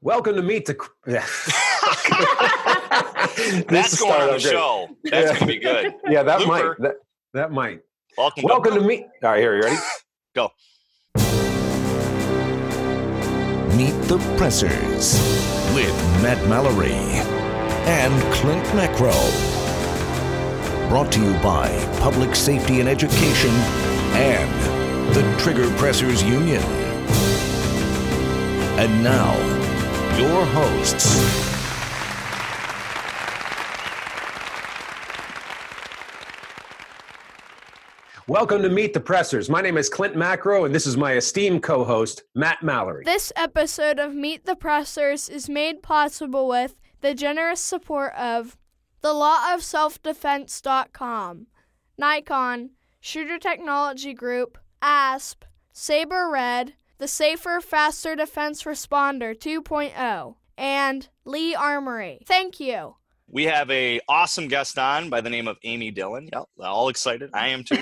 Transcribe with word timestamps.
Welcome 0.00 0.36
to 0.36 0.42
Meet 0.42 0.66
the. 0.66 0.74
That's 3.68 4.00
going 4.00 4.20
on 4.22 4.28
the 4.34 4.38
show. 4.40 4.88
That's 5.04 5.32
Yeah. 5.32 5.38
going 5.38 5.40
to 5.40 5.46
be 5.46 5.58
good. 5.58 5.94
Yeah, 6.08 6.22
that 6.22 6.40
Looper. 6.40 6.50
might. 6.52 6.78
That, 6.78 6.94
that 7.34 7.52
might. 7.52 7.80
Welcome. 8.16 8.44
Welcome 8.44 8.74
to 8.74 8.80
Meet. 8.80 9.06
All 9.22 9.30
right, 9.30 9.40
here, 9.40 9.56
you 9.56 9.62
ready? 9.62 9.76
Go. 10.34 10.50
Meet 13.76 13.94
the 14.08 14.18
Pressers 14.36 15.14
with 15.74 15.94
Matt 16.22 16.38
Mallory 16.48 16.92
and 16.92 18.34
Clint 18.34 18.64
Macro. 18.74 19.12
Brought 20.88 21.10
to 21.12 21.20
you 21.20 21.32
by 21.42 21.68
Public 22.00 22.34
Safety 22.34 22.80
and 22.80 22.88
Education 22.88 23.50
and 24.14 25.14
the 25.14 25.22
Trigger 25.42 25.68
Pressers 25.76 26.22
Union. 26.22 26.62
And 28.78 29.02
now, 29.02 29.34
your 30.18 30.44
hosts. 30.46 31.16
Welcome 38.26 38.62
to 38.62 38.68
Meet 38.68 38.94
the 38.94 39.00
Pressers. 39.00 39.48
My 39.48 39.60
name 39.60 39.78
is 39.78 39.88
Clint 39.88 40.16
Macro, 40.16 40.64
and 40.64 40.74
this 40.74 40.88
is 40.88 40.96
my 40.96 41.12
esteemed 41.12 41.62
co-host 41.62 42.24
Matt 42.34 42.64
Mallory. 42.64 43.04
This 43.04 43.32
episode 43.36 44.00
of 44.00 44.12
Meet 44.12 44.44
the 44.44 44.56
Pressers 44.56 45.28
is 45.28 45.48
made 45.48 45.84
possible 45.84 46.48
with 46.48 46.74
the 47.00 47.14
generous 47.14 47.60
support 47.60 48.12
of 48.14 48.58
the 49.02 49.14
lawofselfdefense.com, 49.14 51.46
Nikon, 51.96 52.70
Shooter 52.98 53.38
Technology 53.38 54.14
Group, 54.14 54.58
ASP, 54.82 55.44
Sabre 55.72 56.28
Red, 56.28 56.74
the 56.98 57.08
Safer 57.08 57.60
Faster 57.60 58.16
Defense 58.16 58.64
Responder 58.64 59.36
2.0, 59.36 60.34
and 60.56 61.08
Lee 61.24 61.54
Armory. 61.54 62.22
Thank 62.26 62.60
you. 62.60 62.96
We 63.30 63.44
have 63.44 63.70
a 63.70 64.00
awesome 64.08 64.48
guest 64.48 64.78
on 64.78 65.10
by 65.10 65.20
the 65.20 65.30
name 65.30 65.48
of 65.48 65.58
Amy 65.62 65.90
Dillon. 65.90 66.28
Yep, 66.32 66.44
all 66.60 66.88
excited. 66.88 67.30
I 67.34 67.48
am 67.48 67.62
too. 67.62 67.76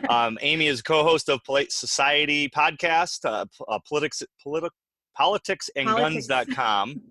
um, 0.08 0.38
Amy 0.40 0.68
is 0.68 0.80
co-host 0.80 1.28
of 1.28 1.42
Polite 1.44 1.72
Society 1.72 2.48
podcast, 2.48 3.24
uh, 3.24 3.44
p- 3.44 3.64
uh, 3.68 3.78
politics, 3.88 4.22
politi- 4.46 4.70
politicsandguns.com. 5.18 7.02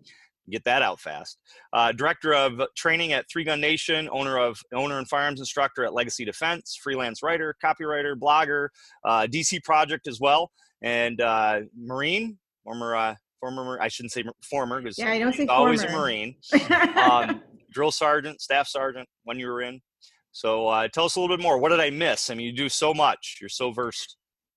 Get 0.50 0.64
that 0.64 0.82
out 0.82 1.00
fast. 1.00 1.38
Uh, 1.72 1.92
director 1.92 2.34
of 2.34 2.62
training 2.76 3.14
at 3.14 3.26
Three 3.30 3.44
Gun 3.44 3.62
Nation, 3.62 4.10
owner 4.12 4.38
of 4.38 4.60
owner 4.74 4.98
and 4.98 5.08
firearms 5.08 5.40
instructor 5.40 5.84
at 5.86 5.94
Legacy 5.94 6.26
Defense, 6.26 6.78
freelance 6.82 7.22
writer, 7.22 7.56
copywriter, 7.64 8.16
blogger, 8.16 8.70
uh, 9.06 9.28
DC 9.30 9.64
Project 9.64 10.08
as 10.08 10.20
well, 10.20 10.50
and 10.82 11.20
uh, 11.22 11.62
Marine, 11.78 12.38
former 12.64 12.96
uh, 12.96 13.16
former 13.40 13.80
I 13.82 13.88
shouldn't 13.88 14.12
say 14.12 14.24
former 14.50 14.82
because 14.82 14.98
Yeah, 14.98 15.10
I 15.12 15.20
don't 15.20 15.34
say 15.34 15.46
always 15.48 15.84
former. 15.84 15.98
a 15.98 16.02
Marine. 16.02 16.36
um, 17.04 17.42
drill 17.72 17.92
sergeant, 17.92 18.42
staff 18.42 18.68
sergeant 18.68 19.08
when 19.24 19.40
you 19.40 19.48
were 19.48 19.62
in. 19.62 19.82
So 20.32 20.68
uh, 20.68 20.88
tell 20.88 21.06
us 21.06 21.16
a 21.16 21.20
little 21.22 21.36
bit 21.36 21.44
more. 21.44 21.58
What 21.58 21.70
did 21.70 21.80
I 21.80 21.90
miss? 21.90 22.30
I 22.30 22.36
mean, 22.36 22.46
you 22.48 22.54
do 22.54 22.70
so 22.70 22.94
much. 22.94 23.38
You're 23.42 23.50
so 23.50 23.72
versed. 23.72 24.16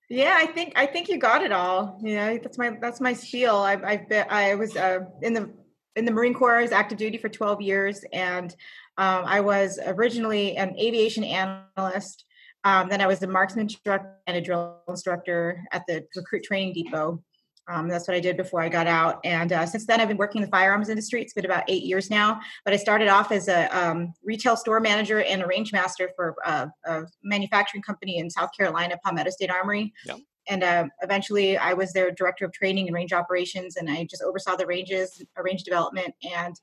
yeah, 0.09 0.37
I 0.41 0.47
think 0.47 0.73
I 0.77 0.87
think 0.87 1.09
you 1.09 1.19
got 1.19 1.43
it 1.43 1.53
all. 1.53 1.99
Yeah, 2.03 2.37
that's 2.39 2.59
my 2.59 2.77
that's 2.81 3.01
my 3.01 3.13
spiel. 3.13 3.57
I've 3.57 3.83
I've 3.85 4.09
been 4.09 4.27
I 4.29 4.55
was 4.55 4.77
uh, 4.77 5.01
in 5.23 5.33
the 5.33 5.51
in 5.97 6.05
the 6.05 6.13
Marine 6.13 6.35
Corps. 6.35 6.57
I 6.59 6.63
was 6.63 6.73
active 6.73 6.99
duty 6.99 7.19
for 7.19 7.29
12 7.29 7.61
years, 7.61 8.05
and 8.13 8.51
um, 8.99 9.25
I 9.27 9.41
was 9.41 9.79
originally 9.85 10.57
an 10.57 10.77
aviation 10.79 11.25
analyst. 11.25 12.25
Um, 12.65 12.89
then 12.89 13.01
I 13.01 13.07
was 13.07 13.23
a 13.23 13.27
marksman 13.27 13.65
instructor 13.65 14.17
and 14.27 14.37
a 14.37 14.41
drill 14.41 14.81
instructor 14.89 15.63
at 15.73 15.87
the 15.87 16.05
recruit 16.17 16.43
training 16.45 16.73
depot. 16.73 17.23
Um, 17.67 17.89
that's 17.89 18.07
what 18.07 18.15
I 18.15 18.21
did 18.21 18.37
before 18.37 18.61
I 18.61 18.69
got 18.69 18.87
out. 18.87 19.21
And 19.25 19.53
uh, 19.53 19.65
since 19.65 19.87
then, 19.87 20.01
I've 20.01 20.09
been 20.09 20.19
working 20.19 20.43
in 20.43 20.47
the 20.47 20.51
firearms 20.51 20.91
industry. 20.91 21.23
It's 21.23 21.33
been 21.33 21.47
about 21.47 21.65
eight 21.69 21.85
years 21.85 22.11
now. 22.11 22.41
But 22.65 22.75
I 22.75 22.77
started 22.77 23.09
off 23.09 23.33
as 23.33 23.49
a 23.49 23.67
um, 23.77 24.13
retail 24.23 24.57
store 24.57 24.81
manager 24.81 25.23
and 25.23 25.43
a 25.43 25.47
range 25.47 25.73
master 25.73 26.11
for 26.15 26.35
uh, 26.45 26.67
a 26.85 27.03
manufacturing 27.23 27.83
company 27.83 28.19
in 28.19 28.29
South 28.29 28.51
Carolina, 28.57 28.99
Palmetto 29.03 29.31
State 29.31 29.51
Armory. 29.51 29.93
Yep. 30.05 30.19
And 30.47 30.63
uh, 30.63 30.85
eventually, 31.03 31.57
I 31.57 31.73
was 31.73 31.95
their 31.95 32.11
director 32.11 32.45
of 32.45 32.53
training 32.53 32.87
and 32.87 32.95
range 32.95 33.15
operations, 33.15 33.77
and 33.77 33.91
I 33.91 34.05
just 34.05 34.23
oversaw 34.23 34.57
the 34.57 34.67
ranges, 34.67 35.25
range 35.43 35.63
development, 35.63 36.15
and 36.23 36.55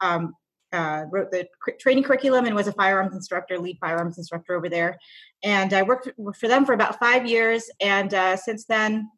um, 0.00 0.34
uh, 0.72 1.04
wrote 1.10 1.30
the 1.30 1.48
training 1.80 2.04
curriculum 2.04 2.44
and 2.44 2.54
was 2.54 2.66
a 2.66 2.72
firearms 2.72 3.14
instructor, 3.14 3.58
lead 3.58 3.78
firearms 3.80 4.18
instructor 4.18 4.54
over 4.54 4.68
there. 4.68 4.98
And 5.42 5.72
I 5.72 5.82
worked 5.82 6.10
for 6.38 6.48
them 6.48 6.66
for 6.66 6.72
about 6.72 6.98
five 6.98 7.26
years. 7.26 7.70
And 7.80 8.12
uh, 8.12 8.36
since 8.36 8.64
then, 8.64 9.10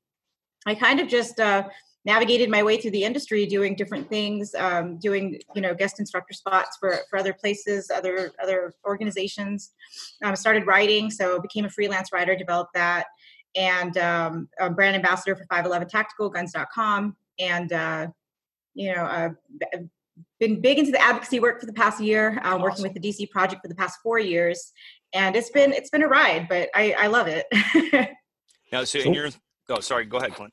I 0.67 0.75
kind 0.75 1.01
of 1.01 1.09
just 1.09 1.41
uh, 1.41 1.65
navigated 2.05 2.51
my 2.51 2.63
way 2.63 2.77
through 2.77 2.93
the 2.93 3.05
industry, 3.05 3.47
doing 3.47 3.75
different 3.75 4.09
things, 4.09 4.55
um, 4.55 4.99
doing 4.99 5.41
you 5.55 5.63
know 5.63 5.75
guest 5.75 5.99
instructor 5.99 6.35
spots 6.35 6.77
for 6.79 6.99
for 7.09 7.19
other 7.19 7.33
places, 7.33 7.91
other 7.91 8.33
other 8.43 8.75
organizations. 8.87 9.73
Um, 10.23 10.37
started 10.37 10.67
writing, 10.67 11.11
so 11.11 11.41
became 11.41 11.65
a 11.65 11.71
freelance 11.71 12.13
writer, 12.13 12.37
developed 12.37 12.75
that, 12.75 13.07
and 13.57 13.97
um, 13.99 14.49
a 14.59 14.71
brand 14.71 14.97
ambassador 14.97 15.35
for 15.35 15.45
511 15.45 15.89
Tactical 15.89 16.29
Guns.com, 16.29 17.17
and 17.39 17.73
uh, 17.73 18.07
you 18.75 18.95
know. 18.95 19.05
Uh, 19.05 19.31
been 20.39 20.61
big 20.61 20.79
into 20.79 20.91
the 20.91 21.03
advocacy 21.03 21.41
work 21.41 21.61
for 21.61 21.67
the 21.67 21.73
past 21.73 22.01
year, 22.01 22.41
uh, 22.45 22.59
working 22.59 22.83
with 22.83 22.95
the 22.95 23.01
DC 23.01 23.31
project 23.31 23.63
for 23.63 23.69
the 23.69 23.75
past 23.75 23.99
four 24.03 24.19
years, 24.19 24.73
and 25.13 25.37
it's 25.37 25.51
been 25.51 25.73
it's 25.73 25.91
been 25.91 26.03
a 26.03 26.09
ride, 26.09 26.47
but 26.49 26.69
I, 26.75 26.95
I 26.99 27.07
love 27.09 27.27
it. 27.29 27.47
Now, 28.73 28.85
so, 28.85 29.01
So- 29.01 29.07
and 29.07 29.15
you're. 29.15 29.31
Oh, 29.69 29.81
sorry. 29.81 30.05
Go 30.05 30.19
ahead, 30.19 30.35
Clint. 30.35 30.53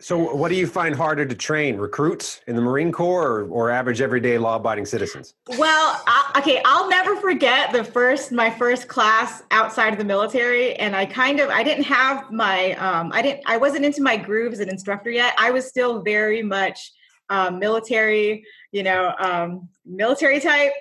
So, 0.00 0.34
what 0.34 0.48
do 0.48 0.56
you 0.56 0.66
find 0.66 0.94
harder 0.94 1.24
to 1.24 1.34
train, 1.36 1.76
recruits 1.76 2.40
in 2.48 2.56
the 2.56 2.62
Marine 2.62 2.90
Corps 2.90 3.28
or, 3.30 3.48
or 3.48 3.70
average 3.70 4.00
everyday 4.00 4.38
law-abiding 4.38 4.86
citizens? 4.86 5.34
Well, 5.56 6.02
I, 6.06 6.32
okay, 6.38 6.60
I'll 6.64 6.88
never 6.88 7.14
forget 7.16 7.72
the 7.72 7.84
first 7.84 8.32
my 8.32 8.50
first 8.50 8.88
class 8.88 9.44
outside 9.52 9.92
of 9.92 9.98
the 9.98 10.04
military, 10.04 10.74
and 10.76 10.96
I 10.96 11.06
kind 11.06 11.38
of 11.38 11.48
I 11.48 11.62
didn't 11.62 11.84
have 11.84 12.32
my 12.32 12.72
um, 12.72 13.12
I 13.12 13.22
didn't 13.22 13.42
I 13.46 13.56
wasn't 13.56 13.84
into 13.84 14.02
my 14.02 14.16
groove 14.16 14.52
as 14.52 14.60
an 14.60 14.68
instructor 14.68 15.10
yet. 15.10 15.32
I 15.38 15.52
was 15.52 15.66
still 15.66 16.02
very 16.02 16.42
much 16.42 16.90
um, 17.30 17.58
military, 17.58 18.44
you 18.72 18.82
know, 18.82 19.14
um, 19.18 19.68
military 19.84 20.40
type, 20.40 20.72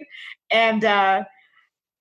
and 0.51 0.83
uh, 0.83 1.23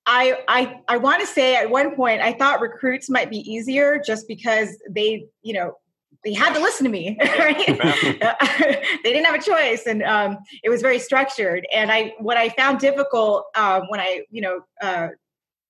I 0.07 0.39
I 0.49 0.81
I 0.89 0.97
want 0.97 1.21
to 1.21 1.27
say 1.27 1.57
at 1.57 1.71
one 1.71 1.95
point 1.95 2.21
I 2.21 2.33
thought 2.33 2.61
recruits 2.61 3.09
might 3.09 3.31
be 3.31 3.39
easier 3.39 4.03
just 4.05 4.27
because 4.27 4.77
they 4.91 5.27
you 5.43 5.55
know 5.55 5.75
they 6.25 6.33
had 6.33 6.55
to 6.55 6.61
listen 6.61 6.85
to 6.85 6.91
me 6.91 7.17
right? 7.39 7.67
They 9.05 9.13
didn't 9.13 9.27
have 9.27 9.35
a 9.41 9.43
choice 9.43 9.87
and 9.87 10.03
um, 10.05 10.39
it 10.63 10.71
was 10.71 10.83
very 10.83 10.99
structured. 10.99 11.67
And 11.73 11.91
i 11.91 12.15
what 12.19 12.37
i 12.37 12.49
found 12.51 12.79
difficult 12.79 13.45
uh, 13.55 13.83
when 13.89 14.01
i 14.01 14.23
you 14.31 14.43
know 14.43 14.61
uh, 14.83 15.09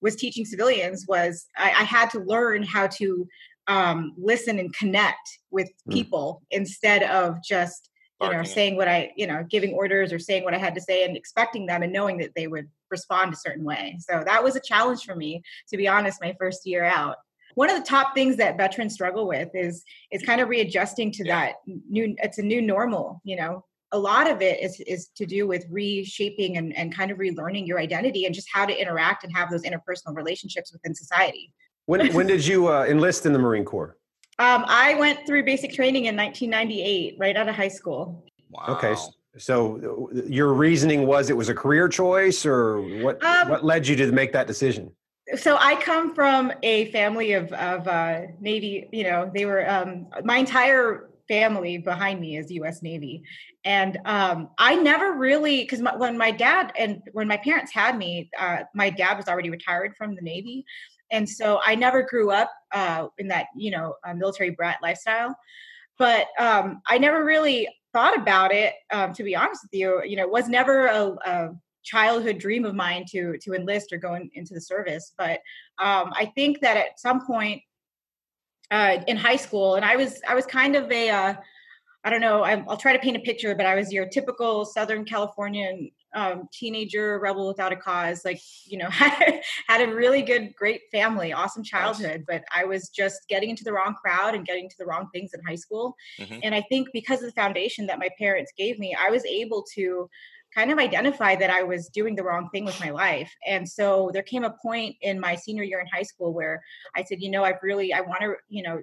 was 0.01 0.17
teaching 0.17 0.45
civilians 0.45 1.07
was 1.09 1.47
I, 1.57 1.71
I 1.71 1.85
had 1.85 2.11
to 2.11 2.21
learn 2.21 2.63
how 2.63 2.87
to 2.89 3.27
um, 3.69 4.15
listen 4.17 4.59
and 4.59 4.75
connect 4.75 5.39
with 5.51 5.71
Mm. 5.89 5.93
people 5.93 6.43
instead 6.51 7.03
of 7.05 7.37
just 7.43 7.91
you 8.23 8.31
know 8.31 8.43
saying 8.43 8.77
what 8.77 8.89
i 8.89 9.13
you 9.17 9.27
know 9.27 9.45
giving 9.51 9.73
orders 9.73 10.13
or 10.13 10.19
saying 10.19 10.45
what 10.45 10.55
i 10.55 10.59
had 10.59 10.75
to 10.75 10.81
say 10.81 11.05
and 11.05 11.17
expecting 11.17 11.67
them 11.67 11.83
and 11.83 11.93
knowing 11.93 12.17
that 12.19 12.31
they 12.37 12.47
would 12.47 12.69
respond 12.91 13.33
a 13.33 13.37
certain 13.37 13.65
way. 13.65 13.97
So 14.01 14.23
that 14.25 14.45
was 14.45 14.55
a 14.55 14.61
challenge 14.61 15.03
for 15.05 15.17
me 15.17 15.43
to 15.71 15.77
be 15.77 15.89
honest 15.89 16.21
my 16.21 16.35
first 16.39 16.67
year 16.67 16.85
out. 16.85 17.17
One 17.55 17.69
of 17.69 17.77
the 17.77 17.85
top 17.85 18.15
things 18.15 18.37
that 18.37 18.57
veterans 18.57 18.95
struggle 18.95 19.27
with 19.27 19.49
is 19.55 19.83
is 20.13 20.23
kind 20.23 20.41
of 20.41 20.49
readjusting 20.49 21.11
to 21.13 21.25
Yeah. 21.25 21.41
that 21.41 21.55
new 21.89 22.15
it's 22.19 22.39
a 22.39 22.43
new 22.43 22.63
normal 22.63 23.21
you 23.25 23.37
know? 23.37 23.65
A 23.95 23.99
lot 23.99 24.31
of 24.31 24.41
it 24.41 24.63
is 24.63 24.81
is 24.81 25.09
to 25.17 25.27
do 25.27 25.47
with 25.47 25.67
reshaping 25.69 26.57
and, 26.57 26.75
and 26.77 26.95
kind 26.95 27.11
of 27.11 27.19
relearning 27.19 27.67
your 27.67 27.79
identity 27.79 28.25
and 28.27 28.35
just 28.35 28.49
how 28.53 28.65
to 28.65 28.75
interact 28.83 29.25
and 29.25 29.35
have 29.37 29.51
those 29.51 29.63
interpersonal 29.63 30.15
relationships 30.15 30.73
within 30.73 30.95
society. 30.95 31.53
When 31.87 32.01
when 32.15 32.27
did 32.27 32.47
you 32.47 32.69
uh, 32.69 32.85
enlist 32.85 33.27
in 33.27 33.33
the 33.33 33.39
Marine 33.39 33.65
Corps? 33.65 33.97
Um, 34.39 34.65
i 34.67 34.95
went 34.95 35.27
through 35.27 35.45
basic 35.45 35.73
training 35.73 36.07
in 36.07 36.17
1998 36.17 37.17
right 37.19 37.37
out 37.37 37.49
of 37.49 37.55
high 37.55 37.69
school 37.69 38.25
Wow. 38.53 38.65
Okay, 38.69 38.95
so 39.39 40.11
uh, 40.15 40.23
your 40.27 40.53
reasoning 40.53 41.07
was 41.07 41.31
it 41.31 41.37
was 41.37 41.49
a 41.49 41.55
career 41.55 41.89
choice, 41.89 42.45
or 42.45 42.83
what? 43.03 43.23
Um, 43.25 43.49
what 43.49 43.65
led 43.65 43.89
you 43.89 43.97
to 43.97 44.13
make 44.13 44.33
that 44.33 44.47
decision? 44.47 44.93
so 45.37 45.57
I 45.59 45.77
come 45.77 46.15
from 46.15 46.53
a 46.63 46.91
family 46.91 47.33
of 47.33 47.51
of 47.53 47.89
uh, 47.89 48.23
Navy. 48.41 48.89
You 48.93 49.05
know, 49.05 49.31
they 49.35 49.47
were 49.47 49.69
um, 49.69 50.09
my 50.23 50.37
entire 50.37 51.09
family 51.29 51.79
behind 51.79 52.21
me 52.21 52.37
is 52.37 52.51
U.S. 52.51 52.83
Navy, 52.83 53.23
and 53.65 53.99
um, 54.05 54.51
I 54.59 54.75
never 54.75 55.15
really 55.15 55.63
because 55.63 55.81
my, 55.81 55.97
when 55.97 56.19
my 56.19 56.31
dad 56.31 56.73
and 56.79 57.01
when 57.13 57.27
my 57.27 57.39
parents 57.39 57.73
had 57.73 57.97
me, 57.97 58.29
uh, 58.39 58.65
my 58.75 58.91
dad 58.91 59.17
was 59.17 59.29
already 59.29 59.49
retired 59.49 59.97
from 59.97 60.15
the 60.15 60.21
Navy, 60.21 60.67
and 61.11 61.27
so 61.27 61.59
I 61.65 61.75
never 61.75 62.03
grew 62.03 62.31
up 62.33 62.51
uh, 62.73 63.09
in 63.19 63.29
that 63.29 63.47
you 63.57 63.71
know 63.71 63.97
uh, 64.05 64.15
military 64.15 64.51
brat 64.51 64.79
lifestyle. 64.83 65.37
But 65.99 66.27
um, 66.39 66.83
I 66.87 66.99
never 66.99 67.25
really 67.25 67.69
thought 67.93 68.17
about 68.17 68.53
it. 68.53 68.75
Um, 68.93 69.13
to 69.13 69.23
be 69.23 69.37
honest 69.37 69.65
with 69.65 69.79
you, 69.79 70.03
you 70.05 70.17
know, 70.17 70.23
it 70.23 70.31
was 70.31 70.49
never 70.49 70.87
a, 70.87 71.17
a 71.27 71.51
childhood 71.83 72.39
dream 72.39 72.65
of 72.65 72.75
mine 72.75 73.05
to 73.11 73.37
to 73.39 73.55
enlist 73.55 73.93
or 73.93 73.99
go 73.99 74.15
in, 74.15 74.31
into 74.35 74.55
the 74.55 74.61
service. 74.61 75.13
But 75.17 75.41
um, 75.79 76.13
I 76.17 76.33
think 76.35 76.61
that 76.61 76.77
at 76.77 76.99
some 76.99 77.27
point 77.27 77.63
uh, 78.71 78.99
in 79.07 79.17
high 79.17 79.37
school, 79.37 79.75
and 79.75 79.85
I 79.85 79.97
was 79.97 80.21
I 80.27 80.35
was 80.35 80.47
kind 80.47 80.77
of 80.77 80.91
a 80.91 81.11
uh, 81.11 81.35
I 82.05 82.11
don't 82.11 82.21
know. 82.21 82.43
I, 82.43 82.57
will 82.57 82.77
try 82.77 82.93
to 82.93 82.99
paint 82.99 83.17
a 83.17 83.21
picture, 83.21 83.55
but 83.55 83.67
I 83.67 83.75
was 83.75 83.93
your 83.93 84.07
typical 84.07 84.65
Southern 84.65 85.05
Californian 85.05 85.91
um, 86.15 86.49
teenager, 86.53 87.19
rebel 87.19 87.49
without 87.49 87.73
a 87.73 87.77
cause. 87.77 88.25
Like, 88.25 88.41
you 88.65 88.79
know, 88.79 88.91
had, 88.91 89.41
had 89.69 89.89
a 89.89 89.95
really 89.95 90.23
good, 90.23 90.55
great 90.57 90.83
family, 90.91 91.33
awesome 91.33 91.63
childhood, 91.63 92.25
but 92.27 92.45
I 92.55 92.65
was 92.65 92.89
just 92.89 93.29
getting 93.29 93.51
into 93.51 93.65
the 93.65 93.73
wrong 93.73 93.95
crowd 93.95 94.35
and 94.35 94.47
getting 94.47 94.69
to 94.69 94.77
the 94.79 94.87
wrong 94.87 95.09
things 95.13 95.33
in 95.35 95.43
high 95.45 95.57
school. 95.57 95.97
Mm-hmm. 96.19 96.41
And 96.43 96.55
I 96.55 96.63
think 96.69 96.89
because 96.93 97.21
of 97.21 97.27
the 97.27 97.41
foundation 97.41 97.87
that 97.87 97.99
my 97.99 98.09
parents 98.19 98.53
gave 98.57 98.79
me, 98.79 98.97
I 98.99 99.11
was 99.11 99.25
able 99.25 99.65
to 99.75 100.09
kind 100.55 100.71
of 100.71 100.79
identify 100.79 101.35
that 101.37 101.51
I 101.51 101.63
was 101.63 101.89
doing 101.89 102.15
the 102.15 102.23
wrong 102.23 102.51
thing 102.51 102.65
with 102.65 102.79
my 102.79 102.91
life. 102.91 103.33
And 103.47 103.69
so 103.69 104.11
there 104.13 104.23
came 104.23 104.45
a 104.45 104.55
point 104.63 104.97
in 105.01 105.19
my 105.19 105.35
senior 105.35 105.63
year 105.63 105.81
in 105.81 105.87
high 105.87 106.03
school 106.03 106.35
where 106.35 106.63
I 106.95 107.05
said, 107.05 107.23
you 107.23 107.31
know, 107.31 107.45
I 107.45 107.55
really, 107.63 107.93
I 107.95 108.03
want 108.03 108.21
to, 108.21 108.35
you 108.49 108.63
know, 108.63 108.83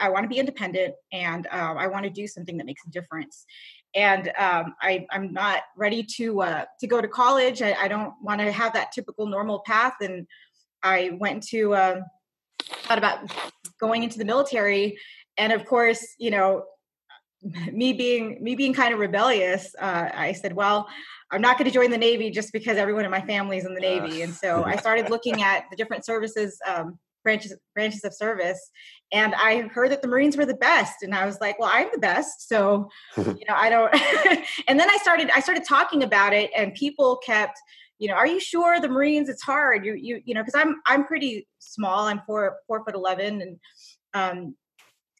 I 0.00 0.10
want 0.10 0.24
to 0.24 0.28
be 0.28 0.38
independent 0.38 0.94
and 1.12 1.46
uh, 1.46 1.74
I 1.78 1.86
want 1.86 2.04
to 2.04 2.10
do 2.10 2.26
something 2.26 2.58
that 2.58 2.66
makes 2.66 2.86
a 2.86 2.90
difference. 2.90 3.46
And 3.94 4.28
um, 4.38 4.74
I, 4.80 5.06
am 5.10 5.32
not 5.32 5.62
ready 5.76 6.02
to 6.16 6.42
uh, 6.42 6.64
to 6.80 6.86
go 6.86 7.00
to 7.00 7.08
college. 7.08 7.60
I, 7.60 7.74
I 7.74 7.88
don't 7.88 8.14
want 8.22 8.40
to 8.40 8.50
have 8.50 8.72
that 8.72 8.92
typical 8.92 9.26
normal 9.26 9.62
path. 9.66 9.94
And 10.00 10.26
I 10.82 11.16
went 11.20 11.42
to 11.48 11.74
uh, 11.74 12.00
thought 12.60 12.98
about 12.98 13.30
going 13.80 14.02
into 14.02 14.18
the 14.18 14.24
military. 14.24 14.98
And 15.36 15.52
of 15.52 15.66
course, 15.66 16.06
you 16.18 16.30
know, 16.30 16.64
me 17.72 17.92
being 17.92 18.42
me 18.42 18.54
being 18.54 18.72
kind 18.72 18.94
of 18.94 19.00
rebellious, 19.00 19.74
uh, 19.78 20.08
I 20.14 20.32
said, 20.32 20.54
well. 20.54 20.88
I'm 21.34 21.40
not 21.40 21.56
going 21.56 21.64
to 21.64 21.72
join 21.72 21.90
the 21.90 21.96
Navy 21.96 22.30
just 22.30 22.52
because 22.52 22.76
everyone 22.76 23.06
in 23.06 23.10
my 23.10 23.22
family 23.22 23.56
is 23.56 23.64
in 23.64 23.72
the 23.72 23.80
Navy. 23.80 24.20
And 24.20 24.34
so 24.34 24.64
I 24.64 24.76
started 24.76 25.08
looking 25.08 25.42
at 25.42 25.64
the 25.70 25.76
different 25.76 26.04
services 26.04 26.60
um, 26.68 26.98
branches 27.22 27.54
branches 27.74 28.04
of 28.04 28.12
service 28.14 28.70
and 29.12 29.34
i 29.36 29.62
heard 29.72 29.90
that 29.90 30.02
the 30.02 30.08
marines 30.08 30.36
were 30.36 30.46
the 30.46 30.54
best 30.54 31.02
and 31.02 31.14
i 31.14 31.24
was 31.24 31.40
like 31.40 31.58
well 31.58 31.70
i'm 31.72 31.88
the 31.92 31.98
best 31.98 32.48
so 32.48 32.88
you 33.16 33.44
know 33.48 33.54
i 33.54 33.68
don't 33.68 33.94
and 34.68 34.78
then 34.78 34.90
i 34.90 34.96
started 34.98 35.30
i 35.34 35.40
started 35.40 35.64
talking 35.68 36.02
about 36.02 36.32
it 36.32 36.50
and 36.56 36.74
people 36.74 37.20
kept 37.24 37.58
you 37.98 38.08
know 38.08 38.14
are 38.14 38.26
you 38.26 38.40
sure 38.40 38.80
the 38.80 38.88
marines 38.88 39.28
it's 39.28 39.42
hard? 39.42 39.86
You 39.86 39.94
you 39.94 40.20
you 40.24 40.34
know 40.34 40.42
because 40.42 40.60
i'm 40.60 40.80
i'm 40.86 41.04
pretty 41.04 41.46
small 41.60 42.06
i'm 42.06 42.20
four 42.26 42.56
four 42.66 42.84
foot 42.84 42.96
11 42.96 43.40
and 43.40 43.56
um 44.14 44.56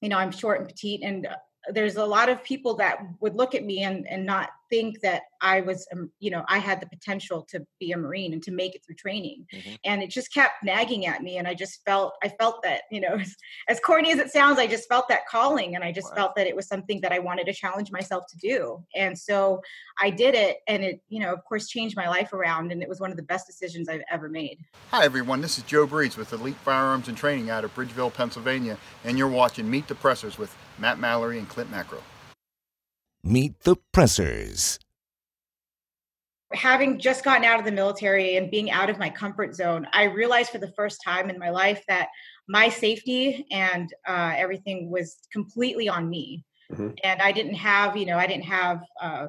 you 0.00 0.08
know 0.08 0.18
i'm 0.18 0.32
short 0.32 0.58
and 0.58 0.68
petite 0.68 1.00
and 1.04 1.28
there's 1.68 1.96
a 1.96 2.04
lot 2.04 2.28
of 2.28 2.42
people 2.42 2.74
that 2.74 2.98
would 3.20 3.34
look 3.34 3.54
at 3.54 3.64
me 3.64 3.82
and 3.82 4.06
and 4.08 4.26
not 4.26 4.50
think 4.72 5.00
that 5.02 5.24
I 5.42 5.60
was, 5.60 5.86
um, 5.92 6.10
you 6.18 6.30
know, 6.30 6.44
I 6.48 6.56
had 6.56 6.80
the 6.80 6.86
potential 6.86 7.42
to 7.50 7.66
be 7.78 7.92
a 7.92 7.96
Marine 7.98 8.32
and 8.32 8.42
to 8.44 8.50
make 8.50 8.74
it 8.74 8.82
through 8.82 8.94
training. 8.94 9.44
Mm-hmm. 9.52 9.74
And 9.84 10.02
it 10.02 10.08
just 10.08 10.32
kept 10.32 10.64
nagging 10.64 11.04
at 11.04 11.22
me. 11.22 11.36
And 11.36 11.46
I 11.46 11.52
just 11.52 11.84
felt, 11.84 12.14
I 12.22 12.30
felt 12.30 12.62
that, 12.62 12.82
you 12.90 13.02
know, 13.02 13.16
as, 13.16 13.36
as 13.68 13.80
corny 13.80 14.12
as 14.12 14.18
it 14.18 14.30
sounds, 14.30 14.58
I 14.58 14.66
just 14.66 14.88
felt 14.88 15.08
that 15.08 15.26
calling. 15.28 15.74
And 15.74 15.84
I 15.84 15.92
just 15.92 16.08
wow. 16.12 16.16
felt 16.16 16.36
that 16.36 16.46
it 16.46 16.56
was 16.56 16.68
something 16.68 17.02
that 17.02 17.12
I 17.12 17.18
wanted 17.18 17.44
to 17.46 17.52
challenge 17.52 17.92
myself 17.92 18.24
to 18.30 18.38
do. 18.38 18.82
And 18.96 19.18
so 19.18 19.60
I 20.00 20.08
did 20.08 20.34
it. 20.34 20.60
And 20.66 20.82
it, 20.82 21.02
you 21.10 21.20
know, 21.20 21.34
of 21.34 21.44
course, 21.44 21.68
changed 21.68 21.94
my 21.94 22.08
life 22.08 22.32
around. 22.32 22.72
And 22.72 22.82
it 22.82 22.88
was 22.88 22.98
one 22.98 23.10
of 23.10 23.18
the 23.18 23.24
best 23.24 23.46
decisions 23.46 23.90
I've 23.90 24.04
ever 24.10 24.30
made. 24.30 24.58
Hi, 24.90 25.04
everyone. 25.04 25.42
This 25.42 25.58
is 25.58 25.64
Joe 25.64 25.86
Breeze 25.86 26.16
with 26.16 26.32
Elite 26.32 26.56
Firearms 26.56 27.08
and 27.08 27.16
Training 27.16 27.50
out 27.50 27.64
of 27.64 27.74
Bridgeville, 27.74 28.14
Pennsylvania. 28.14 28.78
And 29.04 29.18
you're 29.18 29.28
watching 29.28 29.70
Meet 29.70 29.88
the 29.88 29.94
Pressers 29.94 30.38
with 30.38 30.56
Matt 30.78 30.98
Mallory 30.98 31.38
and 31.38 31.48
Clint 31.48 31.70
Macro. 31.70 32.02
Meet 33.24 33.60
the 33.60 33.76
Pressers 33.92 34.78
having 36.54 36.98
just 36.98 37.24
gotten 37.24 37.44
out 37.44 37.58
of 37.58 37.64
the 37.64 37.72
military 37.72 38.36
and 38.36 38.50
being 38.50 38.70
out 38.70 38.90
of 38.90 38.98
my 38.98 39.10
comfort 39.10 39.54
zone, 39.54 39.86
I 39.92 40.04
realized 40.04 40.50
for 40.50 40.58
the 40.58 40.72
first 40.72 41.00
time 41.04 41.30
in 41.30 41.38
my 41.38 41.50
life 41.50 41.82
that 41.88 42.08
my 42.48 42.68
safety 42.68 43.46
and 43.50 43.92
uh, 44.06 44.34
everything 44.36 44.90
was 44.90 45.18
completely 45.32 45.88
on 45.88 46.08
me. 46.08 46.44
Mm-hmm. 46.70 46.90
And 47.04 47.20
I 47.20 47.32
didn't 47.32 47.54
have, 47.54 47.96
you 47.96 48.06
know, 48.06 48.18
I 48.18 48.26
didn't 48.26 48.44
have, 48.44 48.82
uh, 49.00 49.28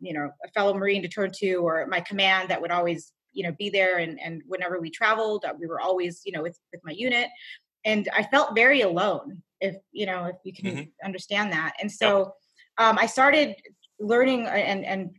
you 0.00 0.12
know, 0.12 0.30
a 0.44 0.48
fellow 0.52 0.74
Marine 0.74 1.02
to 1.02 1.08
turn 1.08 1.30
to 1.38 1.54
or 1.56 1.86
my 1.86 2.00
command 2.00 2.48
that 2.48 2.60
would 2.60 2.70
always, 2.70 3.12
you 3.32 3.42
know, 3.42 3.52
be 3.58 3.70
there. 3.70 3.98
And, 3.98 4.20
and 4.20 4.42
whenever 4.46 4.80
we 4.80 4.90
traveled, 4.90 5.44
uh, 5.44 5.54
we 5.58 5.66
were 5.66 5.80
always, 5.80 6.22
you 6.24 6.32
know, 6.32 6.42
with, 6.42 6.58
with 6.72 6.80
my 6.84 6.92
unit. 6.92 7.28
And 7.84 8.08
I 8.14 8.24
felt 8.24 8.54
very 8.54 8.80
alone, 8.80 9.42
if, 9.60 9.76
you 9.92 10.06
know, 10.06 10.26
if 10.26 10.36
you 10.44 10.52
can 10.52 10.64
mm-hmm. 10.64 11.06
understand 11.06 11.52
that. 11.52 11.74
And 11.80 11.90
so 11.90 12.34
yep. 12.78 12.88
um, 12.88 12.98
I 12.98 13.06
started 13.06 13.56
learning 13.98 14.46
and, 14.46 14.84
and 14.84 15.10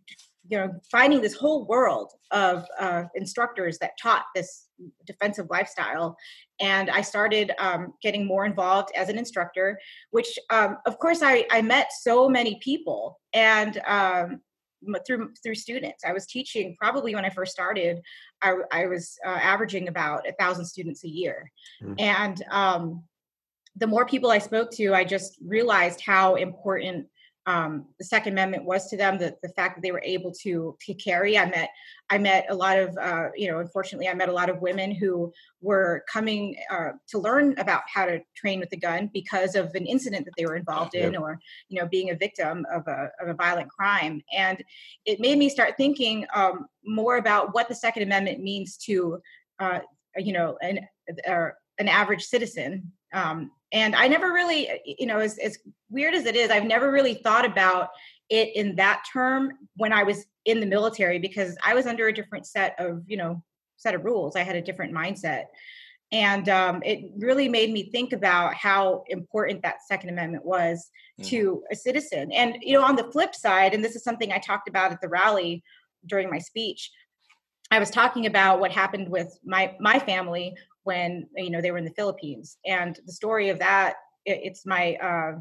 you 0.50 0.58
know 0.58 0.72
finding 0.90 1.22
this 1.22 1.34
whole 1.34 1.66
world 1.66 2.12
of 2.32 2.66
uh, 2.80 3.04
instructors 3.16 3.78
that 3.80 3.92
taught 4.02 4.26
this 4.36 4.68
defensive 5.06 5.48
lifestyle 5.50 6.16
and 6.60 6.90
i 6.90 7.02
started 7.02 7.52
um, 7.60 7.94
getting 8.02 8.26
more 8.26 8.46
involved 8.46 8.90
as 8.96 9.10
an 9.10 9.18
instructor 9.18 9.80
which 10.12 10.38
um, 10.50 10.78
of 10.86 10.98
course 11.00 11.22
I, 11.22 11.46
I 11.52 11.62
met 11.62 11.92
so 12.02 12.30
many 12.30 12.60
people 12.62 13.20
and 13.34 13.82
um, 13.88 14.42
through 15.06 15.32
through 15.44 15.56
students 15.56 16.04
i 16.06 16.14
was 16.14 16.28
teaching 16.28 16.76
probably 16.80 17.16
when 17.16 17.26
i 17.26 17.30
first 17.30 17.52
started 17.52 18.00
i, 18.42 18.54
I 18.72 18.86
was 18.86 19.18
uh, 19.26 19.30
averaging 19.30 19.88
about 19.88 20.28
a 20.28 20.34
thousand 20.34 20.66
students 20.66 21.04
a 21.04 21.10
year 21.10 21.52
mm-hmm. 21.84 21.96
and 21.98 22.44
um, 22.52 23.04
the 23.78 23.88
more 23.88 24.06
people 24.06 24.32
i 24.32 24.38
spoke 24.38 24.72
to 24.72 24.94
i 24.94 25.04
just 25.04 25.38
realized 25.42 26.02
how 26.02 26.36
important 26.36 27.08
um, 27.48 27.86
the 27.98 28.04
Second 28.04 28.34
Amendment 28.34 28.66
was 28.66 28.88
to 28.90 28.98
them. 28.98 29.18
The, 29.18 29.34
the 29.42 29.50
fact 29.50 29.78
that 29.78 29.82
they 29.82 29.94
were 29.94 30.04
able 30.04 30.34
to 30.44 30.78
to 30.82 30.94
carry. 30.94 31.38
I 31.38 31.46
met 31.46 31.70
I 32.10 32.18
met 32.18 32.46
a 32.50 32.56
lot 32.56 32.78
of 32.78 32.96
uh, 32.98 33.30
you 33.36 33.50
know. 33.50 33.60
Unfortunately, 33.60 34.10
I 34.10 34.14
met 34.14 34.28
a 34.28 34.34
lot 34.34 34.50
of 34.50 34.62
women 34.62 34.92
who 34.92 35.32
were 35.62 36.04
coming 36.12 36.58
uh, 36.70 36.92
to 37.08 37.20
learn 37.20 37.58
about 37.58 37.84
how 37.92 38.06
to 38.06 38.20
train 38.36 38.60
with 38.60 38.72
a 38.74 38.78
gun 38.78 39.10
because 39.14 39.56
of 39.56 39.74
an 39.76 39.86
incident 39.86 40.26
that 40.26 40.34
they 40.38 40.46
were 40.46 40.58
involved 40.58 40.94
in, 40.94 41.16
or 41.16 41.40
you 41.70 41.80
know, 41.80 41.88
being 41.88 42.10
a 42.10 42.16
victim 42.16 42.66
of 42.72 42.86
a 42.88 43.10
of 43.22 43.30
a 43.30 43.34
violent 43.34 43.70
crime. 43.70 44.22
And 44.38 44.62
it 45.06 45.22
made 45.22 45.38
me 45.38 45.48
start 45.48 45.76
thinking 45.78 46.28
um, 46.36 46.68
more 46.86 47.16
about 47.16 47.54
what 47.54 47.70
the 47.70 47.76
Second 47.76 48.04
Amendment 48.04 48.42
means 48.44 48.76
to 48.80 49.22
uh, 49.60 49.80
you 50.18 50.34
know 50.34 50.58
an 50.62 50.80
uh, 51.26 51.50
an 51.80 51.88
average 51.88 52.24
citizen 52.24 52.92
um, 53.14 53.52
and 53.72 53.96
i 53.96 54.08
never 54.08 54.32
really 54.32 54.70
you 54.86 55.06
know 55.06 55.20
as, 55.20 55.38
as 55.40 55.58
weird 55.90 56.14
as 56.14 56.26
it 56.26 56.36
is 56.36 56.50
i've 56.50 56.66
never 56.66 56.92
really 56.92 57.16
thought 57.16 57.46
about 57.46 57.90
it 58.30 58.56
in 58.56 58.76
that 58.76 59.04
term 59.12 59.52
when 59.76 59.92
i 59.94 60.04
was 60.04 60.26
in 60.46 60.60
the 60.60 60.66
military 60.66 61.20
because 61.20 61.58
i 61.66 61.74
was 61.74 61.86
under 61.86 62.08
a 62.08 62.14
different 62.14 62.46
set 62.46 62.76
of 62.80 63.04
you 63.08 63.18
know 63.18 63.42
set 63.78 63.96
of 63.96 64.04
rules. 64.04 64.36
I 64.36 64.44
had 64.44 64.56
a 64.56 64.62
different 64.62 64.94
mindset. 64.94 65.46
And 66.12 66.48
um, 66.50 66.82
it 66.86 67.12
really 67.18 67.50
made 67.50 67.72
me 67.72 67.92
think 67.92 68.14
about 68.14 68.54
how 68.54 69.04
important 69.08 69.62
that 69.62 69.86
second 69.88 70.10
amendment 70.10 70.46
was 70.46 70.90
mm-hmm. 71.20 71.30
to 71.30 71.64
a 71.72 71.76
citizen. 71.76 72.32
And 72.32 72.58
you 72.62 72.74
know 72.74 72.84
on 72.84 72.96
the 72.96 73.12
flip 73.12 73.36
side 73.36 73.74
and 73.74 73.84
this 73.84 73.96
is 73.96 74.04
something 74.04 74.32
i 74.32 74.40
talked 74.40 74.70
about 74.70 74.92
at 74.92 75.02
the 75.02 75.10
rally 75.10 75.64
during 76.06 76.30
my 76.30 76.40
speech 76.40 76.92
i 77.72 77.80
was 77.80 77.90
talking 77.90 78.26
about 78.26 78.60
what 78.60 78.72
happened 78.72 79.10
with 79.10 79.38
my 79.44 79.76
my 79.80 80.00
family 80.00 80.56
when 80.88 81.28
you 81.36 81.50
know 81.50 81.62
they 81.62 81.72
were 81.72 81.78
in 81.78 81.86
the 81.86 82.00
Philippines. 82.00 82.58
And 82.66 82.98
the 83.06 83.12
story 83.12 83.50
of 83.50 83.60
that, 83.60 83.96
it, 84.26 84.40
it's 84.44 84.66
my 84.66 84.96
uh, 84.96 85.40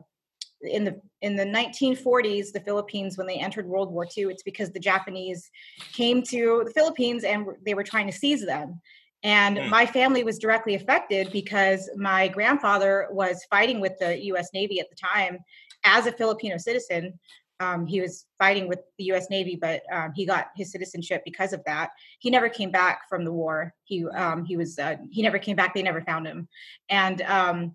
in 0.62 0.84
the 0.84 1.00
in 1.22 1.36
the 1.36 1.44
1940s, 1.44 2.52
the 2.52 2.60
Philippines 2.60 3.16
when 3.16 3.28
they 3.28 3.36
entered 3.36 3.66
World 3.66 3.92
War 3.92 4.06
II, 4.16 4.24
it's 4.24 4.42
because 4.42 4.72
the 4.72 4.80
Japanese 4.80 5.48
came 5.92 6.22
to 6.24 6.62
the 6.66 6.72
Philippines 6.72 7.22
and 7.24 7.46
they 7.64 7.74
were 7.74 7.84
trying 7.84 8.06
to 8.06 8.12
seize 8.12 8.44
them. 8.44 8.80
And 9.22 9.56
mm. 9.56 9.68
my 9.70 9.86
family 9.86 10.24
was 10.24 10.38
directly 10.38 10.74
affected 10.74 11.30
because 11.32 11.88
my 11.96 12.28
grandfather 12.28 13.06
was 13.10 13.46
fighting 13.48 13.80
with 13.80 13.92
the 14.00 14.12
U.S. 14.26 14.48
Navy 14.52 14.80
at 14.80 14.90
the 14.90 14.96
time 14.96 15.38
as 15.84 16.06
a 16.06 16.12
Filipino 16.12 16.58
citizen 16.58 17.18
um, 17.60 17.86
he 17.86 18.00
was 18.00 18.26
fighting 18.38 18.68
with 18.68 18.80
the 18.98 19.04
U.S. 19.04 19.30
Navy, 19.30 19.56
but 19.60 19.82
um, 19.92 20.12
he 20.14 20.26
got 20.26 20.48
his 20.56 20.70
citizenship 20.70 21.22
because 21.24 21.52
of 21.52 21.64
that. 21.64 21.90
He 22.18 22.30
never 22.30 22.48
came 22.48 22.70
back 22.70 23.08
from 23.08 23.24
the 23.24 23.32
war. 23.32 23.74
He 23.84 24.06
um, 24.08 24.44
he 24.44 24.56
was 24.56 24.78
uh, 24.78 24.96
he 25.10 25.22
never 25.22 25.38
came 25.38 25.56
back. 25.56 25.74
They 25.74 25.82
never 25.82 26.02
found 26.02 26.26
him. 26.26 26.48
And 26.88 27.22
um, 27.22 27.74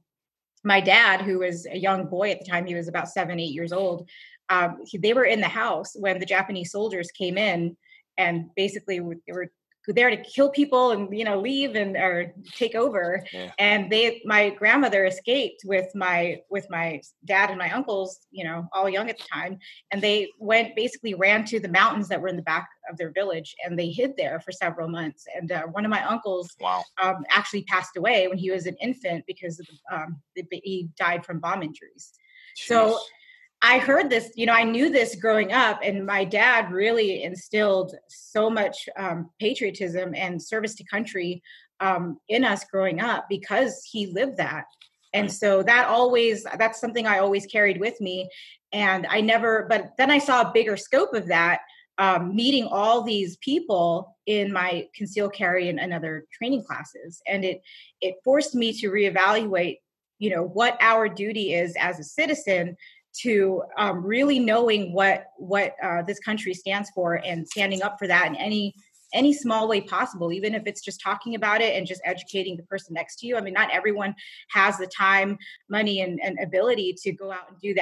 my 0.64 0.82
dad, 0.82 1.22
who 1.22 1.40
was 1.40 1.66
a 1.66 1.78
young 1.78 2.06
boy 2.06 2.32
at 2.32 2.40
the 2.40 2.46
time, 2.46 2.66
he 2.66 2.76
was 2.76 2.88
about 2.88 3.10
seven, 3.10 3.40
eight 3.40 3.54
years 3.54 3.74
old. 3.74 4.08
Um, 4.50 4.80
he, 4.86 4.98
they 4.98 5.14
were 5.14 5.26
in 5.26 5.42
the 5.42 5.48
house 5.48 5.96
when 5.96 6.20
the 6.20 6.26
Japanese 6.26 6.72
soldiers 6.72 7.10
came 7.12 7.38
in 7.38 7.76
and 8.18 8.50
basically 8.56 9.00
they 9.00 9.34
were 9.34 9.52
there 9.88 10.10
to 10.10 10.18
kill 10.18 10.50
people 10.50 10.92
and 10.92 11.18
you 11.18 11.26
know 11.26 11.40
leave 11.40 11.76
and 11.76 11.96
or 11.98 12.34
take 12.54 12.76
over 12.76 13.24
yeah. 13.34 13.52
and 13.58 13.92
they 13.92 14.22
my 14.26 14.50
grandmother 14.52 15.06
escaped 15.06 15.62
with 15.66 15.88
my 15.96 16.40
with 16.50 16.68
my 16.70 17.02
dad 17.26 17.50
and 17.50 17.58
my 17.58 17.72
uncles 17.72 18.20
you 18.30 18.44
know 18.44 18.68
all 18.74 18.88
young 18.88 19.10
at 19.10 19.18
the 19.18 19.24
time 19.32 19.58
and 19.92 20.02
they 20.02 20.28
went 20.40 20.76
basically 20.76 21.14
ran 21.14 21.44
to 21.44 21.60
the 21.60 21.68
mountains 21.68 22.08
that 22.08 22.22
were 22.22 22.28
in 22.28 22.36
the 22.36 22.42
back 22.44 22.68
of 22.90 22.98
their 22.98 23.12
village 23.12 23.56
and 23.66 23.78
they 23.78 23.90
hid 23.90 24.12
there 24.18 24.40
for 24.40 24.52
several 24.52 24.88
months 24.88 25.26
and 25.36 25.52
uh, 25.52 25.64
one 25.64 25.86
of 25.86 25.90
my 25.90 26.04
uncles 26.06 26.50
wow. 26.60 26.84
um, 27.02 27.24
actually 27.30 27.64
passed 27.64 27.98
away 27.98 28.28
when 28.28 28.38
he 28.38 28.52
was 28.52 28.66
an 28.66 28.76
infant 28.82 29.24
because 29.28 29.60
of, 29.60 29.68
um, 29.92 30.22
he 30.36 30.90
died 30.98 31.26
from 31.26 31.40
bomb 31.40 31.64
injuries 31.64 32.14
Jeez. 32.58 32.68
so 32.68 33.00
I 33.62 33.78
heard 33.78 34.10
this, 34.10 34.32
you 34.36 34.46
know, 34.48 34.54
I 34.54 34.64
knew 34.64 34.90
this 34.90 35.16
growing 35.16 35.54
up, 35.54 35.82
and 35.84 36.06
my 36.06 36.26
dad 36.26 36.72
really 36.72 37.24
instilled 37.24 37.96
so 38.08 38.50
much 38.50 38.90
um, 38.98 39.30
patriotism 39.40 40.16
and 40.16 40.42
service 40.42 40.76
to 40.76 40.84
country 40.84 41.44
um, 41.80 42.20
in 42.28 42.44
us 42.44 42.64
growing 42.66 43.00
up 43.02 43.28
because 43.30 43.84
he 43.90 44.08
lived 44.08 44.38
that. 44.38 44.66
And 45.14 45.32
so 45.32 45.62
that 45.64 45.88
always, 45.88 46.44
that's 46.58 46.80
something 46.80 47.06
I 47.06 47.20
always 47.20 47.46
carried 47.46 47.80
with 47.80 48.00
me. 48.02 48.30
and 48.74 49.06
I 49.10 49.22
never. 49.22 49.66
But 49.70 49.92
then 49.98 50.10
I 50.12 50.20
saw 50.20 50.42
a 50.42 50.52
bigger 50.54 50.78
scope 50.78 51.14
of 51.14 51.28
that. 51.28 51.62
Um, 51.98 52.36
meeting 52.36 52.66
all 52.66 53.04
these 53.04 53.38
people 53.38 54.18
in 54.26 54.52
my 54.52 54.88
conceal 54.96 55.30
carry 55.30 55.70
and, 55.70 55.80
and 55.80 55.94
other 55.94 56.26
training 56.34 56.64
classes, 56.64 57.22
and 57.28 57.44
it 57.46 57.62
it 58.00 58.16
forced 58.24 58.56
me 58.56 58.74
to 58.80 58.90
reevaluate, 58.90 59.80
you 60.18 60.32
know, 60.32 60.44
what 60.44 60.78
our 60.82 61.08
duty 61.08 61.54
is 61.54 61.76
as 61.80 62.00
a 62.00 62.04
citizen 62.04 62.76
to 63.20 63.62
um, 63.78 64.04
really 64.06 64.40
knowing 64.40 64.94
what 64.94 65.26
what 65.38 65.76
uh, 65.84 66.02
this 66.04 66.20
country 66.20 66.54
stands 66.54 66.90
for 66.96 67.16
and 67.26 67.48
standing 67.48 67.82
up 67.82 67.98
for 68.00 68.08
that 68.08 68.28
in 68.28 68.36
any 68.36 68.74
any 69.14 69.34
small 69.34 69.68
way 69.68 69.82
possible 69.82 70.32
even 70.32 70.56
if 70.56 70.64
it's 70.66 70.82
just 70.82 71.02
talking 71.02 71.36
about 71.36 71.62
it 71.62 71.76
and 71.76 71.86
just 71.86 72.02
educating 72.06 72.56
the 72.56 72.64
person 72.64 72.94
next 72.94 73.18
to 73.18 73.28
you. 73.28 73.36
I 73.36 73.42
mean 73.42 73.54
not 73.54 73.70
everyone 73.72 74.16
has 74.52 74.78
the 74.78 74.88
time 74.88 75.38
money 75.70 76.02
and, 76.02 76.20
and 76.24 76.38
ability 76.40 76.96
to 77.02 77.12
go 77.12 77.32
out 77.32 77.50
and 77.50 77.60
do 77.60 77.74
the 77.74 77.82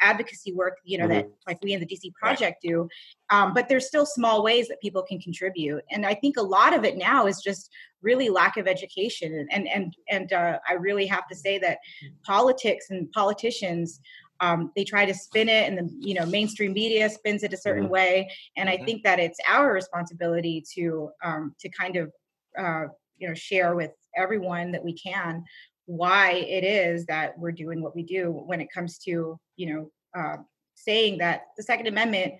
advocacy 0.00 0.52
work 0.52 0.78
you 0.84 0.98
know 0.98 1.04
mm-hmm. 1.04 1.14
that 1.14 1.30
like 1.46 1.58
we 1.62 1.72
in 1.72 1.80
the 1.80 1.86
dc 1.86 2.12
project 2.14 2.62
right. 2.64 2.70
do. 2.70 2.88
Um, 3.30 3.54
but 3.54 3.68
there's 3.68 3.86
still 3.86 4.06
small 4.06 4.42
ways 4.42 4.68
that 4.68 4.80
people 4.80 5.02
can 5.02 5.20
contribute. 5.20 5.82
And 5.90 6.06
i 6.06 6.14
think 6.14 6.36
a 6.36 6.42
lot 6.42 6.74
of 6.74 6.84
it 6.84 6.96
now 6.96 7.26
is 7.26 7.40
just 7.42 7.70
really 8.00 8.30
lack 8.30 8.56
of 8.56 8.66
education. 8.66 9.46
And 9.50 9.68
and 9.68 9.94
and 10.08 10.32
uh, 10.32 10.58
i 10.68 10.74
really 10.74 11.06
have 11.06 11.28
to 11.28 11.36
say 11.36 11.58
that 11.58 11.78
politics 12.24 12.86
and 12.90 13.10
politicians 13.12 14.00
um, 14.42 14.72
they 14.74 14.84
try 14.84 15.06
to 15.06 15.14
spin 15.14 15.48
it 15.48 15.68
and 15.68 15.78
the 15.78 15.90
you 16.00 16.14
know 16.14 16.26
mainstream 16.26 16.72
media 16.72 17.08
spins 17.08 17.44
it 17.44 17.52
a 17.54 17.56
certain 17.56 17.84
mm-hmm. 17.84 17.92
way 17.92 18.30
and 18.56 18.68
i 18.68 18.76
mm-hmm. 18.76 18.84
think 18.84 19.02
that 19.04 19.18
it's 19.18 19.38
our 19.48 19.72
responsibility 19.72 20.62
to 20.74 21.08
um, 21.24 21.54
to 21.58 21.68
kind 21.70 21.96
of 21.96 22.12
uh, 22.58 22.84
you 23.16 23.28
know 23.28 23.34
share 23.34 23.74
with 23.74 23.92
everyone 24.16 24.72
that 24.72 24.84
we 24.84 24.92
can 24.92 25.42
why 25.86 26.32
it 26.32 26.64
is 26.64 27.06
that 27.06 27.38
we're 27.38 27.52
doing 27.52 27.82
what 27.82 27.94
we 27.94 28.02
do 28.02 28.30
when 28.30 28.60
it 28.60 28.68
comes 28.72 28.98
to 28.98 29.38
you 29.56 29.74
know 29.74 29.90
uh, 30.20 30.36
saying 30.74 31.16
that 31.18 31.42
the 31.56 31.62
second 31.62 31.86
amendment 31.86 32.34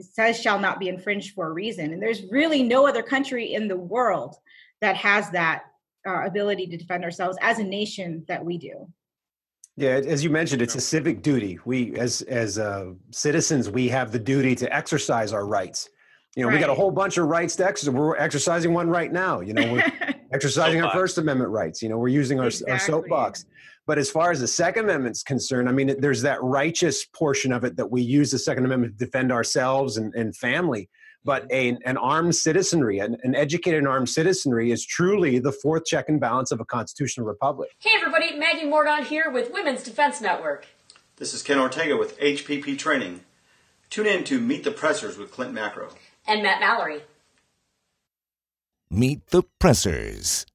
says 0.00 0.40
shall 0.40 0.58
not 0.58 0.78
be 0.80 0.88
infringed 0.88 1.34
for 1.34 1.48
a 1.48 1.52
reason 1.52 1.92
and 1.92 2.02
there's 2.02 2.22
really 2.30 2.62
no 2.62 2.86
other 2.86 3.02
country 3.02 3.52
in 3.52 3.68
the 3.68 3.76
world 3.76 4.36
that 4.80 4.96
has 4.96 5.30
that 5.30 5.64
uh, 6.06 6.24
ability 6.24 6.66
to 6.66 6.76
defend 6.76 7.04
ourselves 7.04 7.36
as 7.42 7.58
a 7.58 7.64
nation 7.64 8.24
that 8.28 8.44
we 8.44 8.56
do 8.56 8.88
yeah, 9.78 9.90
as 9.90 10.24
you 10.24 10.30
mentioned, 10.30 10.60
it's 10.60 10.74
a 10.74 10.80
civic 10.80 11.22
duty. 11.22 11.56
We, 11.64 11.94
as 11.96 12.22
as 12.22 12.58
uh, 12.58 12.94
citizens, 13.12 13.70
we 13.70 13.88
have 13.88 14.10
the 14.10 14.18
duty 14.18 14.56
to 14.56 14.74
exercise 14.74 15.32
our 15.32 15.46
rights. 15.46 15.88
You 16.34 16.42
know, 16.42 16.48
right. 16.48 16.54
we 16.54 16.60
got 16.60 16.70
a 16.70 16.74
whole 16.74 16.90
bunch 16.90 17.16
of 17.16 17.28
rights 17.28 17.54
to 17.56 17.66
exercise. 17.66 17.94
We're 17.94 18.16
exercising 18.16 18.74
one 18.74 18.88
right 18.88 19.12
now. 19.12 19.40
You 19.40 19.54
know, 19.54 19.72
we're 19.72 19.92
exercising 20.32 20.82
our 20.82 20.90
First 20.90 21.18
Amendment 21.18 21.50
rights. 21.50 21.80
You 21.80 21.90
know, 21.90 21.96
we're 21.96 22.08
using 22.08 22.40
our, 22.40 22.46
exactly. 22.46 22.72
our 22.72 22.78
soapbox. 22.80 23.46
But 23.86 23.98
as 23.98 24.10
far 24.10 24.32
as 24.32 24.40
the 24.40 24.48
Second 24.48 24.84
Amendment's 24.84 25.22
concerned, 25.22 25.68
I 25.68 25.72
mean, 25.72 25.94
there's 26.00 26.22
that 26.22 26.42
righteous 26.42 27.04
portion 27.04 27.52
of 27.52 27.62
it 27.62 27.76
that 27.76 27.86
we 27.86 28.02
use 28.02 28.32
the 28.32 28.38
Second 28.38 28.64
Amendment 28.64 28.98
to 28.98 29.04
defend 29.04 29.30
ourselves 29.30 29.96
and, 29.96 30.12
and 30.14 30.36
family. 30.36 30.88
But 31.28 31.44
a, 31.52 31.76
an 31.84 31.98
armed 31.98 32.34
citizenry, 32.34 33.00
an, 33.00 33.18
an 33.22 33.34
educated 33.34 33.80
and 33.80 33.86
armed 33.86 34.08
citizenry, 34.08 34.72
is 34.72 34.82
truly 34.82 35.38
the 35.38 35.52
fourth 35.52 35.84
check 35.84 36.08
and 36.08 36.18
balance 36.18 36.50
of 36.52 36.58
a 36.58 36.64
constitutional 36.64 37.26
republic. 37.26 37.68
Hey, 37.80 37.90
everybody, 37.96 38.38
Maggie 38.38 38.64
Morgan 38.64 39.04
here 39.04 39.30
with 39.30 39.52
Women's 39.52 39.82
Defense 39.82 40.22
Network. 40.22 40.66
This 41.16 41.34
is 41.34 41.42
Ken 41.42 41.58
Ortega 41.58 41.98
with 41.98 42.18
HPP 42.18 42.78
Training. 42.78 43.20
Tune 43.90 44.06
in 44.06 44.24
to 44.24 44.40
Meet 44.40 44.64
the 44.64 44.70
Pressers 44.70 45.18
with 45.18 45.30
Clint 45.30 45.52
Macro 45.52 45.90
and 46.26 46.42
Matt 46.42 46.60
Mallory. 46.60 47.02
Meet 48.88 49.26
the 49.26 49.42
Pressers. 49.58 50.46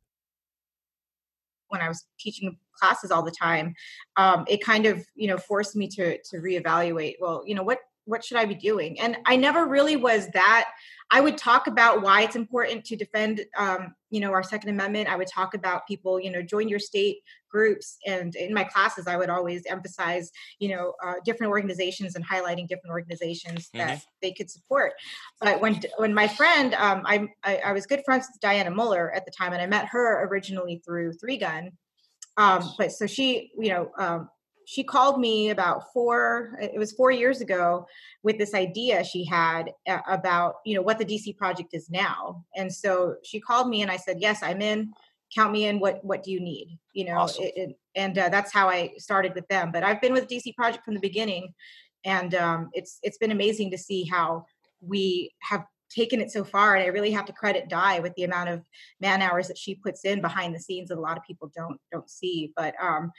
When 1.68 1.82
I 1.82 1.88
was 1.88 2.04
teaching 2.20 2.58
classes 2.80 3.12
all 3.12 3.22
the 3.22 3.30
time, 3.30 3.76
um, 4.18 4.46
it 4.48 4.64
kind 4.66 4.88
of 4.88 5.06
you 5.14 5.28
know 5.28 5.38
forced 5.38 5.76
me 5.76 5.88
to 5.90 6.18
to 6.18 6.38
reevaluate. 6.38 7.18
Well, 7.20 7.44
you 7.46 7.54
know 7.54 7.62
what 7.62 7.78
what 8.06 8.24
should 8.24 8.38
I 8.38 8.46
be 8.46 8.56
doing? 8.56 9.00
And 9.00 9.18
I 9.26 9.36
never 9.36 9.66
really 9.66 9.96
was 9.96 10.28
that. 10.34 10.70
I 11.12 11.22
would 11.22 11.38
talk 11.38 11.68
about 11.68 12.02
why 12.02 12.24
it's 12.24 12.36
important 12.36 12.86
to 12.86 12.96
defend, 12.96 13.46
um, 13.58 13.94
you 14.10 14.20
know, 14.20 14.32
our 14.32 14.44
Second 14.44 14.70
Amendment. 14.70 15.08
I 15.08 15.16
would 15.16 15.28
talk 15.28 15.54
about 15.54 15.88
people, 15.88 16.20
you 16.20 16.32
know, 16.32 16.42
join 16.42 16.68
your 16.68 16.80
state 16.80 17.18
groups. 17.50 17.98
And 18.08 18.36
in 18.36 18.54
my 18.54 18.64
classes, 18.64 19.08
I 19.08 19.16
would 19.16 19.30
always 19.30 19.64
emphasize, 19.68 20.32
you 20.60 20.70
know, 20.70 20.94
uh, 21.04 21.16
different 21.24 21.52
organizations 21.52 22.16
and 22.16 22.28
highlighting 22.28 22.68
different 22.68 22.92
organizations 22.92 23.70
that 23.74 23.90
mm-hmm. 23.90 24.08
they 24.22 24.32
could 24.32 24.50
support. 24.50 24.94
But 25.40 25.62
when 25.62 25.80
when 25.98 26.14
my 26.14 26.28
friend, 26.28 26.74
um, 26.74 27.04
I, 27.06 27.28
I, 27.44 27.58
I 27.58 27.72
was 27.74 27.86
good 27.86 28.02
friends 28.06 28.28
with 28.32 28.42
Dianna 28.42 28.74
Muller 28.74 29.14
at 29.14 29.26
the 29.26 29.32
time, 29.32 29.54
and 29.54 29.62
I 29.62 29.68
met 29.68 29.86
her 29.88 30.26
originally 30.28 30.82
through 30.84 31.14
Three 31.14 31.38
Gun. 31.38 31.72
Um, 32.38 32.74
but 32.80 32.92
so 32.92 33.06
she, 33.06 33.52
you 33.60 33.70
know, 33.70 33.92
um, 34.00 34.30
she 34.66 34.84
called 34.84 35.20
me 35.20 35.50
about 35.50 35.92
four 35.94 36.58
it 36.62 36.78
was 36.78 36.92
four 36.92 37.12
years 37.12 37.42
ago 37.42 37.86
with 38.24 38.38
this 38.38 38.54
idea 38.54 39.04
she 39.04 39.26
had 39.26 39.72
uh, 39.88 40.00
about 40.08 40.56
you 40.66 40.76
know 40.76 40.82
what 40.82 40.98
the 40.98 41.06
dc 41.06 41.36
project 41.38 41.70
is 41.74 41.90
now. 41.90 42.44
And 42.56 42.74
so 42.74 43.16
she 43.24 43.40
called 43.40 43.68
me 43.70 43.82
and 43.82 43.92
i 43.92 43.98
said 43.98 44.18
yes 44.20 44.42
i'm 44.44 44.62
in. 44.62 44.94
Count 45.36 45.52
me 45.52 45.66
in. 45.66 45.80
What 45.80 46.04
what 46.06 46.24
do 46.24 46.32
you 46.32 46.40
need? 46.40 46.78
You 46.94 47.06
know 47.06 47.18
awesome. 47.20 47.46
it, 47.46 47.54
it, 47.56 47.78
and 47.96 48.18
uh, 48.18 48.30
that's 48.30 48.54
how 48.54 48.70
i 48.70 48.92
started 48.98 49.34
with 49.36 49.48
them. 49.48 49.72
But 49.72 49.84
i've 49.84 50.02
been 50.02 50.14
with 50.14 50.28
dc 50.28 50.56
project 50.56 50.86
from 50.86 50.94
the 50.94 51.00
beginning 51.00 51.54
and 52.06 52.36
um, 52.36 52.70
it's 52.74 53.00
it's 53.04 53.18
been 53.18 53.32
amazing 53.32 53.72
to 53.72 53.78
see 53.78 54.04
how 54.04 54.46
we 54.82 55.32
have 55.42 55.66
taken 55.90 56.20
it 56.20 56.32
so 56.32 56.44
far 56.44 56.76
and 56.76 56.84
i 56.84 56.88
really 56.88 57.12
have 57.12 57.26
to 57.26 57.34
credit 57.34 57.70
di 57.70 58.00
with 58.00 58.14
the 58.16 58.24
amount 58.24 58.50
of 58.50 58.62
man 59.00 59.22
hours 59.22 59.48
that 59.48 59.58
she 59.58 59.76
puts 59.76 60.06
in 60.06 60.22
behind 60.22 60.54
the 60.54 60.60
scenes 60.60 60.90
that 60.90 60.98
a 60.98 61.02
lot 61.02 61.18
of 61.18 61.24
people 61.24 61.52
don't 61.56 61.80
don't 61.92 62.10
see. 62.10 62.52
But 62.56 62.74
um, 62.82 63.12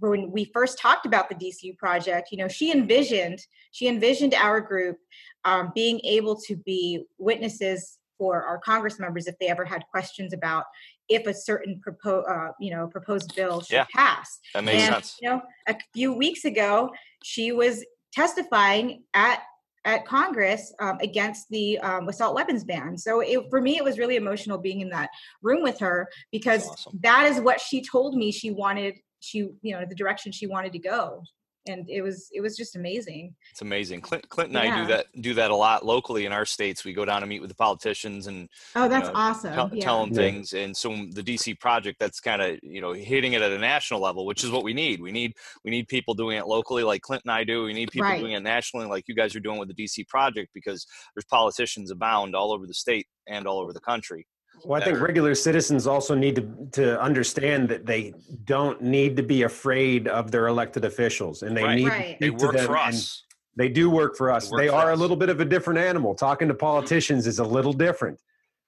when 0.00 0.30
we 0.30 0.44
first 0.46 0.78
talked 0.78 1.06
about 1.06 1.28
the 1.28 1.34
DCU 1.34 1.76
project, 1.76 2.28
you 2.32 2.38
know, 2.38 2.48
she 2.48 2.72
envisioned 2.72 3.40
she 3.70 3.88
envisioned 3.88 4.34
our 4.34 4.60
group 4.60 4.98
um, 5.44 5.72
being 5.74 6.00
able 6.04 6.36
to 6.42 6.56
be 6.56 7.04
witnesses 7.18 7.98
for 8.18 8.44
our 8.44 8.58
Congress 8.58 8.98
members 9.00 9.26
if 9.26 9.38
they 9.40 9.48
ever 9.48 9.64
had 9.64 9.82
questions 9.90 10.32
about 10.32 10.64
if 11.08 11.26
a 11.26 11.34
certain 11.34 11.80
proposed 11.80 12.26
uh, 12.28 12.48
you 12.60 12.70
know 12.70 12.86
proposed 12.86 13.34
bill 13.34 13.60
should 13.60 13.74
yeah, 13.74 13.86
pass. 13.94 14.40
That 14.54 14.64
makes 14.64 14.82
and, 14.82 14.94
sense. 14.94 15.16
You 15.20 15.30
know, 15.30 15.42
a 15.68 15.76
few 15.92 16.12
weeks 16.12 16.44
ago, 16.44 16.90
she 17.22 17.52
was 17.52 17.84
testifying 18.12 19.02
at 19.14 19.42
at 19.84 20.06
Congress 20.06 20.72
um, 20.80 20.96
against 21.02 21.48
the 21.50 21.78
um, 21.80 22.08
assault 22.08 22.34
weapons 22.34 22.64
ban. 22.64 22.96
So 22.96 23.20
it, 23.20 23.50
for 23.50 23.60
me, 23.60 23.76
it 23.76 23.84
was 23.84 23.98
really 23.98 24.16
emotional 24.16 24.56
being 24.56 24.80
in 24.80 24.88
that 24.90 25.10
room 25.42 25.62
with 25.62 25.78
her 25.80 26.08
because 26.32 26.66
awesome. 26.66 27.00
that 27.02 27.26
is 27.26 27.40
what 27.40 27.60
she 27.60 27.84
told 27.84 28.16
me 28.16 28.32
she 28.32 28.50
wanted 28.50 28.94
she 29.24 29.38
you 29.62 29.72
know 29.74 29.84
the 29.88 29.94
direction 29.94 30.30
she 30.32 30.46
wanted 30.46 30.72
to 30.72 30.78
go 30.78 31.22
and 31.66 31.88
it 31.88 32.02
was 32.02 32.28
it 32.32 32.40
was 32.40 32.56
just 32.56 32.76
amazing 32.76 33.34
it's 33.50 33.62
amazing 33.62 34.00
clint, 34.00 34.28
clint 34.28 34.54
and 34.54 34.64
yeah. 34.64 34.74
i 34.74 34.80
do 34.80 34.86
that 34.86 35.06
do 35.20 35.34
that 35.34 35.50
a 35.50 35.56
lot 35.56 35.84
locally 35.84 36.26
in 36.26 36.32
our 36.32 36.44
states 36.44 36.84
we 36.84 36.92
go 36.92 37.04
down 37.04 37.22
and 37.22 37.28
meet 37.28 37.40
with 37.40 37.48
the 37.48 37.56
politicians 37.56 38.26
and 38.26 38.48
oh 38.76 38.88
that's 38.88 39.08
you 39.08 39.14
know, 39.14 39.18
awesome 39.18 39.54
tell, 39.54 39.70
yeah. 39.72 39.84
tell 39.84 40.00
them 40.00 40.10
yeah. 40.10 40.20
things 40.20 40.52
and 40.52 40.76
so 40.76 40.90
the 41.12 41.22
dc 41.22 41.58
project 41.60 41.98
that's 41.98 42.20
kind 42.20 42.42
of 42.42 42.58
you 42.62 42.80
know 42.80 42.92
hitting 42.92 43.32
it 43.32 43.42
at 43.42 43.52
a 43.52 43.58
national 43.58 44.00
level 44.00 44.26
which 44.26 44.44
is 44.44 44.50
what 44.50 44.64
we 44.64 44.74
need 44.74 45.00
we 45.00 45.12
need 45.12 45.32
we 45.64 45.70
need 45.70 45.88
people 45.88 46.14
doing 46.14 46.36
it 46.36 46.46
locally 46.46 46.82
like 46.82 47.00
clint 47.02 47.22
and 47.24 47.32
i 47.32 47.42
do 47.42 47.64
we 47.64 47.72
need 47.72 47.90
people 47.90 48.08
right. 48.08 48.20
doing 48.20 48.32
it 48.32 48.42
nationally 48.42 48.86
like 48.86 49.04
you 49.08 49.14
guys 49.14 49.34
are 49.34 49.40
doing 49.40 49.58
with 49.58 49.74
the 49.74 49.84
dc 49.84 50.06
project 50.08 50.50
because 50.54 50.86
there's 51.14 51.24
politicians 51.26 51.90
abound 51.90 52.34
all 52.34 52.52
over 52.52 52.66
the 52.66 52.74
state 52.74 53.06
and 53.26 53.46
all 53.46 53.58
over 53.58 53.72
the 53.72 53.80
country 53.80 54.26
well, 54.64 54.80
I 54.80 54.84
think 54.84 55.00
regular 55.00 55.34
citizens 55.34 55.86
also 55.86 56.14
need 56.14 56.36
to, 56.36 56.68
to 56.72 57.00
understand 57.00 57.68
that 57.68 57.86
they 57.86 58.14
don't 58.44 58.80
need 58.80 59.16
to 59.16 59.22
be 59.22 59.42
afraid 59.42 60.08
of 60.08 60.30
their 60.30 60.46
elected 60.46 60.84
officials, 60.84 61.42
and 61.42 61.56
they 61.56 61.64
right. 61.64 61.76
need 61.76 61.88
right. 61.88 62.18
to 62.20 62.24
they 62.24 62.30
work 62.30 62.58
for 62.58 62.76
us. 62.76 63.24
They 63.56 63.68
do 63.68 63.88
work 63.90 64.16
for 64.16 64.30
us. 64.30 64.50
They, 64.50 64.64
they 64.64 64.68
are 64.68 64.92
us. 64.92 64.98
a 64.98 65.00
little 65.00 65.16
bit 65.16 65.28
of 65.28 65.40
a 65.40 65.44
different 65.44 65.78
animal. 65.78 66.14
Talking 66.14 66.48
to 66.48 66.54
politicians 66.54 67.26
is 67.26 67.38
a 67.38 67.44
little 67.44 67.72
different. 67.72 68.18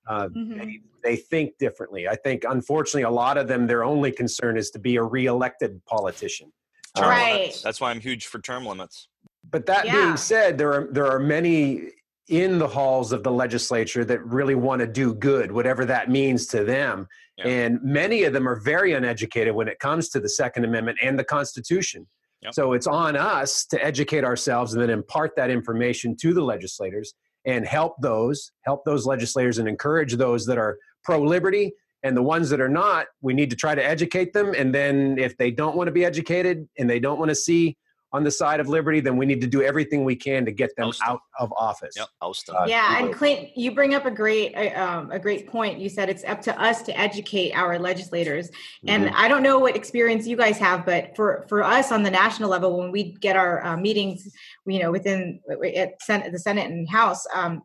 Uh, 0.08 0.28
mm-hmm. 0.28 0.58
they, 0.58 0.80
they 1.02 1.16
think 1.16 1.58
differently. 1.58 2.06
I 2.06 2.14
think, 2.14 2.44
unfortunately, 2.48 3.02
a 3.02 3.10
lot 3.10 3.38
of 3.38 3.48
them, 3.48 3.66
their 3.66 3.82
only 3.82 4.12
concern 4.12 4.56
is 4.56 4.70
to 4.70 4.78
be 4.78 4.96
a 4.96 5.02
reelected 5.02 5.84
politician. 5.86 6.52
right. 6.98 7.58
That's 7.64 7.80
why 7.80 7.90
I'm 7.90 8.00
huge 8.00 8.26
for 8.26 8.38
term 8.38 8.64
limits. 8.64 9.08
But 9.50 9.66
that 9.66 9.86
yeah. 9.86 9.92
being 9.92 10.16
said, 10.16 10.58
there 10.58 10.72
are 10.72 10.88
there 10.90 11.06
are 11.06 11.20
many 11.20 11.90
in 12.28 12.58
the 12.58 12.66
halls 12.66 13.12
of 13.12 13.22
the 13.22 13.30
legislature 13.30 14.04
that 14.04 14.24
really 14.24 14.54
want 14.54 14.80
to 14.80 14.86
do 14.86 15.14
good, 15.14 15.52
whatever 15.52 15.84
that 15.84 16.10
means 16.10 16.46
to 16.48 16.64
them. 16.64 17.06
Yeah. 17.38 17.46
And 17.46 17.78
many 17.82 18.24
of 18.24 18.32
them 18.32 18.48
are 18.48 18.58
very 18.60 18.94
uneducated 18.94 19.54
when 19.54 19.68
it 19.68 19.78
comes 19.78 20.08
to 20.10 20.20
the 20.20 20.28
Second 20.28 20.64
Amendment 20.64 20.98
and 21.02 21.18
the 21.18 21.24
Constitution. 21.24 22.06
Yep. 22.42 22.54
So 22.54 22.72
it's 22.72 22.86
on 22.86 23.16
us 23.16 23.64
to 23.66 23.84
educate 23.84 24.24
ourselves 24.24 24.72
and 24.72 24.82
then 24.82 24.90
impart 24.90 25.36
that 25.36 25.50
information 25.50 26.16
to 26.16 26.34
the 26.34 26.42
legislators 26.42 27.14
and 27.44 27.64
help 27.64 27.94
those, 28.00 28.50
help 28.62 28.84
those 28.84 29.06
legislators 29.06 29.58
and 29.58 29.68
encourage 29.68 30.14
those 30.14 30.46
that 30.46 30.58
are 30.58 30.78
pro 31.04 31.22
liberty. 31.22 31.72
And 32.02 32.16
the 32.16 32.22
ones 32.22 32.50
that 32.50 32.60
are 32.60 32.68
not, 32.68 33.06
we 33.20 33.34
need 33.34 33.50
to 33.50 33.56
try 33.56 33.74
to 33.74 33.84
educate 33.84 34.32
them. 34.32 34.54
And 34.56 34.74
then 34.74 35.16
if 35.18 35.36
they 35.36 35.50
don't 35.50 35.76
want 35.76 35.88
to 35.88 35.92
be 35.92 36.04
educated 36.04 36.68
and 36.78 36.88
they 36.88 37.00
don't 37.00 37.18
want 37.18 37.30
to 37.30 37.34
see 37.34 37.76
on 38.12 38.24
the 38.24 38.30
side 38.30 38.60
of 38.60 38.68
liberty, 38.68 39.00
then 39.00 39.16
we 39.16 39.26
need 39.26 39.40
to 39.40 39.46
do 39.46 39.62
everything 39.62 40.04
we 40.04 40.16
can 40.16 40.44
to 40.44 40.52
get 40.52 40.74
them 40.76 40.88
Oust 40.88 41.02
'em. 41.02 41.12
out 41.14 41.20
of 41.38 41.52
office. 41.56 41.94
Yep, 41.96 42.08
oust 42.22 42.48
'em. 42.48 42.56
Uh, 42.56 42.66
yeah, 42.66 42.98
and 42.98 43.12
Clint, 43.12 43.56
you 43.56 43.72
bring 43.72 43.94
up 43.94 44.06
a 44.06 44.10
great 44.10 44.54
uh, 44.54 44.80
um, 44.80 45.10
a 45.10 45.18
great 45.18 45.46
point. 45.48 45.78
You 45.78 45.88
said 45.88 46.08
it's 46.08 46.24
up 46.24 46.40
to 46.42 46.60
us 46.60 46.82
to 46.82 46.98
educate 46.98 47.52
our 47.52 47.78
legislators, 47.78 48.50
and 48.86 49.06
Mm-hmm. 49.06 49.14
I 49.16 49.28
don't 49.28 49.42
know 49.42 49.58
what 49.58 49.76
experience 49.76 50.26
you 50.26 50.36
guys 50.36 50.58
have, 50.58 50.86
but 50.86 51.14
for 51.16 51.44
for 51.48 51.62
us 51.62 51.92
on 51.92 52.02
the 52.02 52.10
national 52.10 52.48
level, 52.48 52.78
when 52.78 52.90
we 52.90 53.12
get 53.20 53.36
our 53.36 53.64
uh, 53.64 53.76
meetings, 53.76 54.32
you 54.66 54.78
know, 54.78 54.90
within 54.90 55.40
at 55.74 56.00
Senate, 56.00 56.32
the 56.32 56.38
Senate 56.38 56.70
and 56.70 56.88
House, 56.88 57.26
um, 57.34 57.62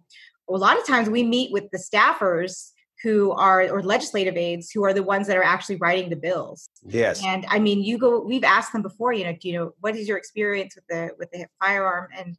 a 0.50 0.54
lot 0.54 0.78
of 0.78 0.86
times 0.86 1.10
we 1.10 1.24
meet 1.24 1.52
with 1.52 1.70
the 1.72 1.78
staffers 1.78 2.71
who 3.03 3.31
are 3.31 3.70
or 3.70 3.81
legislative 3.81 4.38
aides 4.38 4.70
who 4.72 4.84
are 4.84 4.93
the 4.93 5.03
ones 5.03 5.27
that 5.27 5.38
are 5.38 5.43
actually 5.43 5.77
writing 5.77 6.10
the 6.10 6.15
bills. 6.15 6.70
Yes. 6.84 7.22
And 7.24 7.46
I 7.50 7.60
mean, 7.60 7.84
you 7.84 7.98
go. 7.98 8.22
We've 8.22 8.43
asked 8.43 8.74
them 8.74 8.81
before. 8.81 9.13
You 9.13 9.25
know, 9.25 9.34
do 9.39 9.48
you 9.50 9.58
know 9.58 9.74
what 9.79 9.96
is 9.96 10.08
your 10.08 10.17
experience 10.17 10.75
with 10.75 10.86
the 10.88 11.12
with 11.17 11.31
the 11.31 11.48
firearm? 11.60 12.10
And 12.17 12.38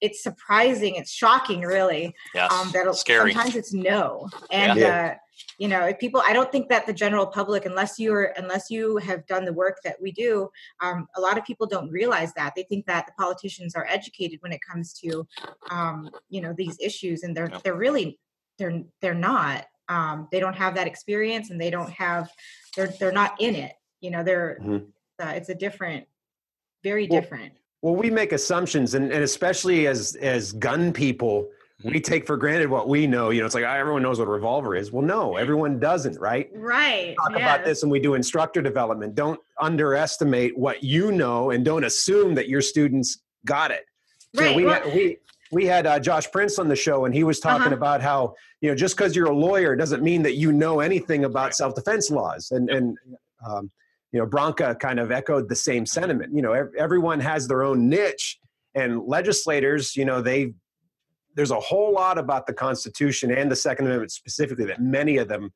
it's 0.00 0.22
surprising. 0.22 0.96
It's 0.96 1.10
shocking, 1.10 1.62
really. 1.62 2.14
Yes, 2.34 2.52
Um, 2.52 2.70
that 2.72 2.94
scary. 2.96 3.32
sometimes 3.32 3.56
it's 3.56 3.72
no. 3.72 4.28
And 4.50 4.78
Yeah. 4.78 5.14
uh, 5.14 5.14
you 5.58 5.66
know, 5.68 5.84
if 5.86 5.98
people, 5.98 6.22
I 6.26 6.32
don't 6.32 6.50
think 6.52 6.68
that 6.68 6.86
the 6.86 6.92
general 6.92 7.26
public, 7.26 7.64
unless 7.64 7.98
you're 7.98 8.34
unless 8.36 8.70
you 8.70 8.98
have 8.98 9.26
done 9.26 9.44
the 9.44 9.52
work 9.52 9.78
that 9.84 9.96
we 10.00 10.12
do, 10.12 10.48
um, 10.80 11.06
a 11.16 11.20
lot 11.20 11.38
of 11.38 11.44
people 11.44 11.66
don't 11.66 11.90
realize 11.90 12.32
that. 12.34 12.52
They 12.54 12.64
think 12.64 12.86
that 12.86 13.06
the 13.06 13.12
politicians 13.12 13.74
are 13.74 13.86
educated 13.88 14.40
when 14.42 14.52
it 14.52 14.60
comes 14.68 14.92
to, 15.00 15.26
um, 15.70 16.10
you 16.28 16.40
know, 16.40 16.52
these 16.56 16.76
issues, 16.80 17.22
and 17.22 17.34
they're 17.36 17.48
Yep. 17.50 17.62
they're 17.62 17.74
really 17.76 18.18
they're 18.58 18.82
they're 19.00 19.14
not. 19.14 19.66
Um, 19.88 20.28
they 20.32 20.40
don't 20.40 20.54
have 20.56 20.74
that 20.76 20.86
experience, 20.86 21.50
and 21.50 21.60
they 21.60 21.70
don't 21.70 21.90
have 21.90 22.30
they're 22.76 22.88
they're 22.98 23.12
not 23.12 23.40
in 23.40 23.54
it. 23.54 23.72
You 24.00 24.10
know, 24.10 24.22
they're 24.22 24.58
Mhm. 24.62 24.86
uh, 25.22 25.32
it's 25.36 25.48
a 25.48 25.54
different, 25.54 26.06
very 26.82 27.06
Well, 27.08 27.20
different. 27.20 27.52
Well, 27.82 27.94
we 27.94 28.10
make 28.10 28.32
assumptions, 28.32 28.94
and, 28.94 29.12
and 29.12 29.22
especially 29.22 29.86
as 29.86 30.16
as 30.16 30.52
gun 30.52 30.92
people, 30.92 31.48
we 31.84 32.00
take 32.00 32.26
for 32.26 32.36
granted 32.38 32.70
what 32.70 32.88
we 32.88 33.06
know. 33.06 33.28
You 33.28 33.40
know, 33.40 33.46
it's 33.46 33.54
like 33.54 33.64
"Ah, 33.64 33.74
everyone 33.76 34.02
knows 34.02 34.18
what 34.18 34.26
a 34.26 34.30
revolver 34.30 34.74
is. 34.74 34.90
Well, 34.90 35.04
no, 35.04 35.36
everyone 35.36 35.78
doesn't, 35.78 36.18
right? 36.18 36.48
Right. 36.54 37.14
Talk 37.18 37.36
about 37.36 37.64
this, 37.64 37.82
and 37.82 37.92
we 37.92 38.00
do 38.00 38.14
instructor 38.14 38.62
development. 38.62 39.14
Don't 39.14 39.38
underestimate 39.60 40.56
what 40.56 40.82
you 40.82 41.12
know, 41.12 41.50
and 41.50 41.62
don't 41.64 41.84
assume 41.84 42.34
that 42.36 42.48
your 42.48 42.62
students 42.62 43.18
got 43.44 43.70
it. 43.70 43.84
You 44.32 44.40
know, 44.40 44.46
Right. 44.46 44.56
we 44.56 44.64
well- 44.64 44.74
had, 44.82 44.94
we 44.94 45.18
we 45.54 45.64
had 45.66 45.86
uh, 45.86 45.98
Josh 45.98 46.30
Prince 46.30 46.58
on 46.58 46.68
the 46.68 46.76
show, 46.76 47.04
and 47.06 47.14
he 47.14 47.24
was 47.24 47.40
talking 47.40 47.66
Uh-huh. 47.68 47.76
about 47.76 48.02
how 48.02 48.34
you 48.60 48.68
know 48.68 48.74
just 48.74 48.96
because 48.96 49.14
you're 49.16 49.30
a 49.30 49.34
lawyer 49.34 49.74
doesn't 49.76 50.02
mean 50.02 50.22
that 50.24 50.34
you 50.34 50.52
know 50.52 50.80
anything 50.80 51.24
about 51.24 51.44
Right. 51.44 51.54
self 51.54 51.74
defense 51.74 52.10
laws, 52.10 52.50
and 52.50 52.68
and 52.68 52.98
um, 53.48 53.70
you 54.12 54.18
know 54.18 54.26
Branca 54.26 54.74
kind 54.74 54.98
of 55.00 55.10
echoed 55.10 55.48
the 55.48 55.56
same 55.56 55.86
sentiment. 55.86 56.34
You 56.34 56.42
know, 56.42 56.52
ev- 56.52 56.72
everyone 56.76 57.20
has 57.20 57.46
their 57.48 57.62
own 57.62 57.88
niche, 57.88 58.38
and 58.74 59.02
legislators, 59.06 59.96
you 59.96 60.04
know, 60.04 60.20
they 60.20 60.52
there's 61.36 61.50
a 61.50 61.60
whole 61.60 61.92
lot 61.92 62.16
about 62.18 62.46
the 62.46 62.52
Constitution 62.52 63.30
and 63.32 63.50
the 63.50 63.56
Second 63.56 63.86
Amendment 63.86 64.12
specifically 64.12 64.66
that 64.66 64.80
many 64.80 65.16
of 65.16 65.26
them 65.28 65.52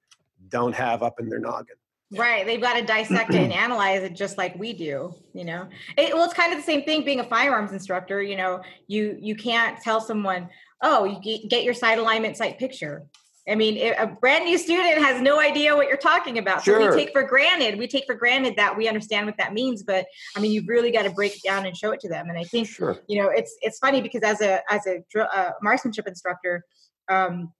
don't 0.48 0.74
have 0.74 1.02
up 1.02 1.20
in 1.20 1.28
their 1.28 1.38
noggin. 1.38 1.76
Right. 2.10 2.46
They've 2.46 2.60
got 2.60 2.78
to 2.78 2.86
dissect 2.86 3.34
it 3.34 3.42
and 3.42 3.52
analyze 3.64 4.02
it 4.02 4.14
just 4.14 4.38
like 4.38 4.56
we 4.56 4.72
do, 4.72 5.14
you 5.34 5.44
know. 5.44 5.68
It, 5.96 6.14
well, 6.14 6.24
it's 6.24 6.34
kind 6.34 6.52
of 6.52 6.58
the 6.58 6.64
same 6.64 6.84
thing 6.84 7.04
being 7.04 7.20
a 7.20 7.24
firearms 7.28 7.72
instructor, 7.72 8.22
you 8.22 8.36
know, 8.36 8.62
you 8.86 9.18
you 9.20 9.36
can't 9.36 9.80
tell 9.82 10.00
someone, 10.00 10.48
"Oh, 10.82 11.04
you 11.04 11.48
get, 11.48 11.64
your 11.64 11.74
sight 11.74 11.98
alignment 11.98 12.36
sight 12.36 12.58
picture." 12.58 13.04
I 13.46 13.54
mean, 13.54 13.76
it, 13.78 13.94
a 13.98 14.06
brand 14.06 14.44
new 14.44 14.58
student 14.58 14.98
has 14.98 15.22
no 15.22 15.40
idea 15.40 15.74
what 15.74 15.88
you're 15.88 15.96
talking 15.96 16.36
about. 16.36 16.58
So 16.58 16.72
Sure. 16.72 16.90
we 16.90 16.94
take 16.96 17.12
for 17.12 17.22
granted, 17.22 17.78
we 17.78 17.88
take 17.88 18.04
for 18.06 18.14
granted 18.14 18.56
that 18.56 18.76
we 18.76 18.88
understand 18.88 19.24
what 19.24 19.38
that 19.38 19.54
means, 19.54 19.82
but 19.82 20.04
I 20.36 20.40
mean, 20.40 20.52
you've 20.52 20.68
really 20.68 20.90
got 20.90 21.04
to 21.04 21.10
break 21.10 21.34
it 21.36 21.42
down 21.42 21.64
and 21.64 21.74
show 21.74 21.92
it 21.92 22.00
to 22.00 22.10
them. 22.10 22.28
And 22.28 22.38
I 22.38 22.44
think 22.44 22.68
Sure. 22.68 22.98
you 23.06 23.22
know 23.22 23.28
it's 23.28 23.54
it's 23.62 23.78
funny 23.78 24.00
because 24.02 24.22
as 24.22 24.40
a 24.40 24.60
as 24.70 24.86
a 24.86 25.02
dr- 25.10 25.28
uh, 25.34 25.50
marksmanship 25.62 26.06
instructor 26.06 26.64
um 27.10 27.52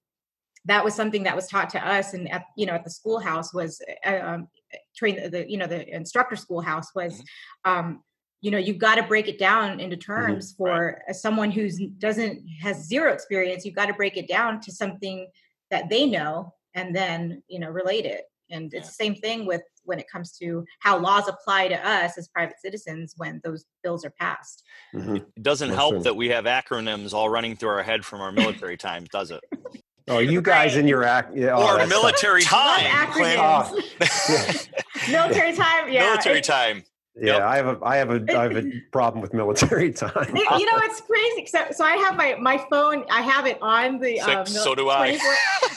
that 0.65 0.85
was 0.85 0.95
something 0.95 1.23
that 1.23 1.37
was 1.37 1.47
taught 1.49 1.71
to 1.71 1.87
us 1.89 2.15
and 2.15 2.31
at 2.31 2.45
you 2.57 2.67
know 2.67 2.73
at 2.73 2.85
the 2.85 2.91
schoolhouse 2.91 3.53
was 3.55 3.81
uh, 4.07 4.19
um 4.23 4.49
train 4.97 5.17
the 5.31 5.45
you 5.49 5.57
know 5.57 5.67
the 5.67 5.89
instructor 5.95 6.37
schoolhouse 6.37 6.95
was 6.95 7.23
um 7.65 8.03
you 8.41 8.51
know 8.51 8.59
you've 8.59 8.79
got 8.79 8.97
to 8.97 9.03
break 9.03 9.29
it 9.29 9.39
down 9.39 9.81
into 9.81 9.97
terms 9.97 10.55
for 10.57 11.03
uh 11.09 11.13
someone 11.13 11.51
who's 11.51 11.81
doesn't 11.99 12.47
has 12.61 12.87
zero 12.87 13.13
experience 13.13 13.65
you've 13.65 13.75
got 13.75 13.87
to 13.87 13.95
break 13.95 14.17
it 14.17 14.29
down 14.29 14.61
to 14.61 14.73
something 14.73 15.27
that 15.71 15.89
they 15.89 16.07
know 16.07 16.53
and 16.75 16.95
then 16.95 17.43
you 17.49 17.59
know 17.59 17.69
relate 17.71 18.05
it 18.05 18.25
and 18.51 18.73
it's 18.73 18.89
the 18.89 18.95
same 18.95 19.15
thing 19.15 19.47
with 19.47 19.63
when 19.85 19.99
it 19.99 20.11
comes 20.11 20.33
to 20.33 20.65
how 20.81 20.99
laws 20.99 21.29
apply 21.29 21.69
to 21.69 21.89
us 21.89 22.17
as 22.17 22.29
private 22.29 22.59
citizens 22.61 23.15
when 23.17 23.41
those 23.45 23.65
bills 23.83 24.05
are 24.05 24.13
passed 24.19 24.65
Mhm. 24.95 25.27
It 25.37 25.43
doesn't 25.43 25.69
Yes, 25.69 25.77
help 25.77 25.95
sir. 25.97 26.03
that 26.05 26.17
we 26.17 26.29
have 26.29 26.45
acronyms 26.45 27.13
all 27.13 27.29
running 27.29 27.57
through 27.57 27.71
our 27.71 27.83
head 27.83 28.05
from 28.05 28.21
our 28.21 28.33
military 28.33 28.77
times, 28.77 29.09
does 29.11 29.31
it? 29.31 29.41
Oh, 30.09 30.19
you 30.19 30.41
guys 30.41 30.77
in 30.77 30.87
your 30.89 31.05
act, 31.05 31.37
yeah, 31.37 31.55
oh, 31.55 31.77
or 31.77 31.87
military 31.87 32.43
Love 32.43 32.51
time. 32.51 33.09
Clint. 33.13 33.39
acronyms. 33.39 34.69
military 35.11 35.55
time 35.55 35.93
yeah 35.93 36.05
military 36.05 36.41
time. 36.41 36.83
Yeah, 37.21 37.35
Yep. 37.35 37.43
I 37.43 37.57
have 37.57 37.67
a 37.67 37.79
I 37.85 37.97
have 37.97 38.11
a 38.11 38.37
I 38.39 38.43
have 38.45 38.57
a 38.57 38.81
problem 38.93 39.21
with 39.23 39.35
military 39.35 39.93
time. 40.05 40.35
you 40.37 40.45
know 40.67 40.79
it's 40.85 41.01
crazy 41.01 41.47
so, 41.47 41.65
so 41.73 41.85
i 41.85 41.95
have 41.95 42.17
my 42.17 42.37
my 42.41 42.57
phone 42.71 43.05
i 43.11 43.21
have 43.21 43.47
it 43.47 43.59
on 43.63 43.99
the 43.99 44.19
So- 44.19 44.41
um, 44.41 44.47
so 44.47 44.75
do 44.75 44.89
I. 44.89 45.19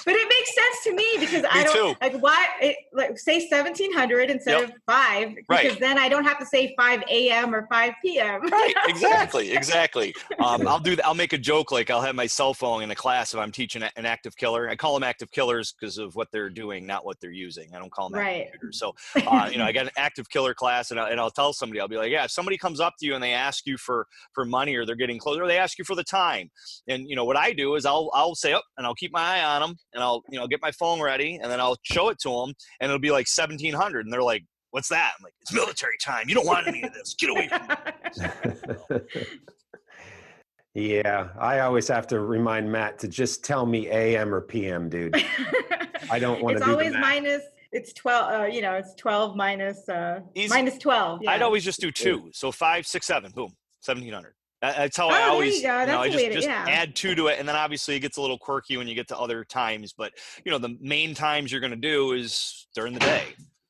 but 0.05 0.15
it 0.15 0.27
makes 0.29 0.53
sense 0.55 0.83
to 0.85 0.93
me 0.93 1.05
because 1.19 1.43
i 1.51 1.63
don't 1.63 1.75
too. 1.75 1.95
like 2.01 2.13
why 2.21 2.45
it, 2.61 2.75
like 2.93 3.17
say 3.17 3.47
1700 3.49 4.29
instead 4.29 4.59
Yep. 4.59 4.69
of 4.69 4.75
5 4.85 5.29
because 5.35 5.45
Right. 5.49 5.79
then 5.79 5.97
i 5.97 6.07
don't 6.09 6.23
have 6.25 6.37
to 6.39 6.45
say 6.45 6.75
5 6.77 7.03
a.m 7.09 7.53
or 7.55 7.67
5 7.71 7.93
p.m 8.01 8.41
Right, 8.51 8.73
exactly, 8.87 9.51
exactly. 9.51 10.13
Um, 10.39 10.67
I'll 10.67 10.79
do. 10.79 10.95
I'll 11.03 11.13
make 11.15 11.33
a 11.33 11.37
joke 11.37 11.71
like 11.71 11.89
I'll 11.89 12.01
have 12.01 12.15
my 12.15 12.25
cell 12.27 12.53
phone 12.53 12.83
in 12.83 12.91
a 12.91 12.95
class 12.95 13.33
if 13.33 13.39
I'm 13.39 13.51
teaching 13.51 13.81
an 13.83 14.05
active 14.05 14.35
killer. 14.35 14.69
I 14.69 14.75
call 14.75 14.93
them 14.93 15.03
active 15.03 15.31
killers 15.31 15.73
because 15.73 15.97
of 15.97 16.15
what 16.15 16.31
they're 16.31 16.49
doing, 16.49 16.85
not 16.85 17.05
what 17.05 17.19
they're 17.19 17.31
using. 17.31 17.73
I 17.75 17.79
don't 17.79 17.91
call 17.91 18.09
them 18.09 18.19
Right. 18.19 18.47
active. 18.53 18.69
So, 18.73 18.93
uh, 19.27 19.47
you 19.51 19.57
know, 19.57 19.65
I 19.65 19.71
got 19.71 19.85
an 19.85 19.91
active 19.97 20.29
killer 20.29 20.53
class, 20.53 20.91
and, 20.91 20.99
I, 20.99 21.09
and 21.11 21.19
I'll 21.19 21.30
tell 21.31 21.53
somebody, 21.53 21.79
I'll 21.79 21.87
be 21.87 21.97
like, 21.97 22.11
yeah, 22.11 22.25
if 22.25 22.31
somebody 22.31 22.57
comes 22.57 22.79
up 22.79 22.93
to 22.99 23.05
you 23.05 23.15
and 23.15 23.23
they 23.23 23.33
ask 23.33 23.65
you 23.65 23.77
for 23.77 24.05
for 24.33 24.45
money, 24.45 24.75
or 24.75 24.85
they're 24.85 24.95
getting 24.95 25.19
closer, 25.19 25.43
or 25.43 25.47
they 25.47 25.57
ask 25.57 25.77
you 25.77 25.85
for 25.85 25.95
the 25.95 26.03
time, 26.03 26.49
and 26.87 27.09
you 27.09 27.15
know 27.15 27.25
what 27.25 27.37
I 27.37 27.53
do 27.53 27.75
is 27.75 27.85
I'll 27.85 28.09
I'll 28.13 28.35
say 28.35 28.53
up 28.53 28.63
and 28.77 28.85
I'll 28.85 28.95
keep 28.95 29.11
my 29.13 29.21
eye 29.21 29.43
on 29.43 29.61
them, 29.61 29.75
and 29.93 30.03
I'll 30.03 30.21
you 30.29 30.39
know 30.39 30.47
get 30.47 30.61
my 30.61 30.71
phone 30.71 31.01
ready, 31.01 31.39
and 31.41 31.51
then 31.51 31.59
I'll 31.59 31.77
show 31.83 32.09
it 32.09 32.19
to 32.19 32.29
them, 32.29 32.53
and 32.79 32.89
it'll 32.89 32.99
be 32.99 33.11
like 33.11 33.27
1700, 33.33 34.05
and 34.05 34.13
they're 34.13 34.23
like. 34.23 34.43
What's 34.73 34.87
that? 34.87 35.15
I'm 35.19 35.23
like, 35.25 35.33
it's 35.41 35.51
military 35.51 35.97
time. 36.01 36.29
You 36.29 36.35
don't 36.35 36.45
want 36.47 36.65
any 36.65 36.81
of 36.81 36.93
this. 36.93 37.13
Get 37.19 37.29
away 37.29 37.49
from 37.49 37.67
me. 38.95 39.01
yeah, 40.73 41.27
I 41.37 41.59
always 41.59 41.89
have 41.89 42.07
to 42.07 42.21
remind 42.21 42.71
Matt 42.71 42.97
to 42.99 43.09
just 43.09 43.43
tell 43.43 43.65
me 43.65 43.89
AM 43.89 44.33
or 44.33 44.39
PM, 44.39 44.87
dude. 44.87 45.13
I 46.09 46.19
don't 46.19 46.41
want 46.41 46.55
to 46.55 46.59
it's 46.59 46.65
do 46.65 46.71
always 46.71 46.93
the 46.93 46.99
math. 46.99 47.01
minus 47.01 47.43
it's 47.71 47.93
12 47.93 48.41
uh 48.41 48.45
you 48.45 48.61
know 48.61 48.73
it's 48.73 48.93
12 48.95 49.35
minus 49.35 49.87
uh 49.89 50.19
Easy. 50.35 50.49
minus 50.49 50.77
12 50.77 51.21
I'd 51.27 51.41
always 51.41 51.63
just 51.63 51.79
do 51.79 51.91
two. 51.91 52.29
So 52.33 52.51
five, 52.51 52.85
six, 52.85 53.05
seven, 53.07 53.31
boom, 53.31 53.51
seventeen 53.81 54.13
hundred. 54.13 54.33
That's 54.61 54.95
how 54.95 55.07
Oh, 55.07 55.09
I 55.09 55.13
there 55.17 55.25
you 55.27 55.31
always, 55.33 55.63
know, 55.63 55.75
I 55.75 56.07
just, 56.09 56.19
to- 56.23 56.33
just 56.33 56.47
yeah. 56.47 56.65
add 56.69 56.95
two 56.95 57.15
to 57.15 57.27
it, 57.27 57.39
and 57.39 57.47
then 57.47 57.55
obviously 57.55 57.95
it 57.95 57.99
gets 58.01 58.17
a 58.17 58.21
little 58.21 58.37
quirky 58.37 58.77
when 58.77 58.87
you 58.87 58.93
get 58.93 59.07
to 59.07 59.17
other 59.17 59.43
times. 59.43 59.91
But 59.91 60.13
you 60.45 60.51
know, 60.51 60.59
the 60.59 60.77
main 60.79 61.15
times 61.15 61.51
you're 61.51 61.61
going 61.61 61.71
to 61.71 61.77
do 61.77 62.11
is 62.11 62.67
during 62.75 62.93
the 62.93 62.99
day, 62.99 63.23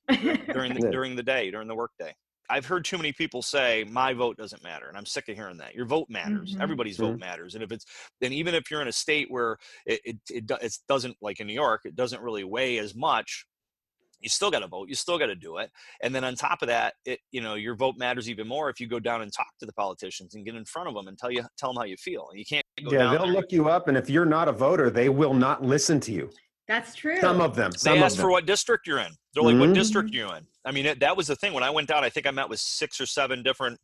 during 0.54 0.74
the 0.74 0.90
during 0.92 1.16
the 1.16 1.24
day, 1.24 1.50
during 1.52 1.68
the 1.70 1.76
workday. 1.76 2.14
I've 2.50 2.66
heard 2.66 2.84
too 2.84 2.98
many 2.98 3.14
people 3.14 3.42
say 3.42 3.86
my 3.90 4.12
vote 4.12 4.36
doesn't 4.36 4.62
matter, 4.62 4.90
and 4.90 4.98
I'm 4.98 5.06
sick 5.06 5.30
of 5.30 5.38
hearing 5.38 5.56
that. 5.60 5.74
Your 5.74 5.86
vote 5.86 6.10
matters. 6.10 6.54
Mhm. 6.56 6.62
Everybody's 6.62 6.98
Mhm. 6.98 7.12
vote 7.12 7.20
matters, 7.20 7.56
and 7.56 7.64
if 7.64 7.72
it's 7.72 7.86
then 8.20 8.34
even 8.34 8.54
if 8.54 8.70
you're 8.70 8.82
in 8.82 8.90
a 8.90 8.92
state 8.92 9.28
where 9.32 9.58
it 9.86 10.02
it, 10.04 10.18
it, 10.30 10.52
it 10.62 10.78
doesn't 10.90 11.16
like 11.22 11.40
in 11.40 11.48
New 11.48 11.54
York, 11.54 11.84
it 11.86 11.96
doesn't 11.96 12.22
really 12.22 12.44
weigh 12.44 12.80
as 12.80 12.94
much. 12.94 13.46
You 14.22 14.30
still 14.30 14.52
got 14.52 14.60
to 14.60 14.68
vote. 14.68 14.88
You 14.90 14.96
still 14.96 15.18
got 15.18 15.28
to 15.28 15.36
do 15.36 15.58
it. 15.58 15.72
And 16.02 16.14
then 16.14 16.24
on 16.24 16.36
top 16.36 16.62
of 16.62 16.68
that, 16.68 16.94
it 17.06 17.20
you 17.32 17.42
know 17.42 17.56
your 17.56 17.76
vote 17.76 17.96
matters 17.98 18.30
even 18.30 18.48
more 18.48 18.70
if 18.70 18.80
you 18.80 18.88
go 18.88 19.00
down 19.00 19.22
and 19.22 19.32
talk 19.34 19.48
to 19.60 19.66
the 19.66 19.74
politicians 19.74 20.36
and 20.36 20.46
get 20.46 20.56
in 20.56 20.66
front 20.66 20.88
of 20.88 20.96
them 20.96 21.08
and 21.08 21.18
tell 21.18 21.32
you 21.32 21.44
tell 21.58 21.74
them 21.74 21.78
how 21.82 21.86
you 21.86 21.98
feel. 21.98 22.30
You 22.34 22.46
can't 22.46 22.66
go 22.84 22.92
Yeah, 22.92 23.00
down 23.00 23.12
they'll 23.18 23.26
there. 23.26 23.34
look 23.34 23.52
you 23.52 23.70
up, 23.70 23.88
and 23.88 23.98
if 23.98 24.10
you're 24.10 24.26
not 24.26 24.48
a 24.48 24.52
voter, 24.52 24.90
they 24.90 25.10
will 25.10 25.34
not 25.34 25.64
listen 25.64 26.00
to 26.02 26.12
you. 26.12 26.30
that's 26.68 26.96
true 26.96 27.20
Some 27.20 27.42
of 27.42 27.56
them. 27.56 27.72
Some 27.74 27.94
they 27.94 28.00
of 28.02 28.06
ask 28.06 28.18
them. 28.18 28.22
for 28.22 28.32
what 28.32 28.46
district 28.46 28.88
you're 28.88 29.00
in. 29.00 29.12
They're 29.34 29.44
like, 29.44 29.58
"What 29.58 29.70
Mhm. 29.70 29.74
district 29.74 30.12
you 30.14 30.32
in?" 30.32 30.48
I 30.66 30.72
mean, 30.72 30.86
it, 30.86 31.00
that 31.00 31.18
was 31.18 31.28
the 31.28 31.36
thing 31.36 31.54
when 31.54 31.64
I 31.64 31.70
went 31.70 31.88
down. 31.88 32.04
I 32.04 32.10
think 32.10 32.28
I 32.28 32.32
met 32.32 32.50
with 32.50 32.60
six 32.60 33.00
or 33.02 33.06
seven 33.06 33.44
different 33.44 33.80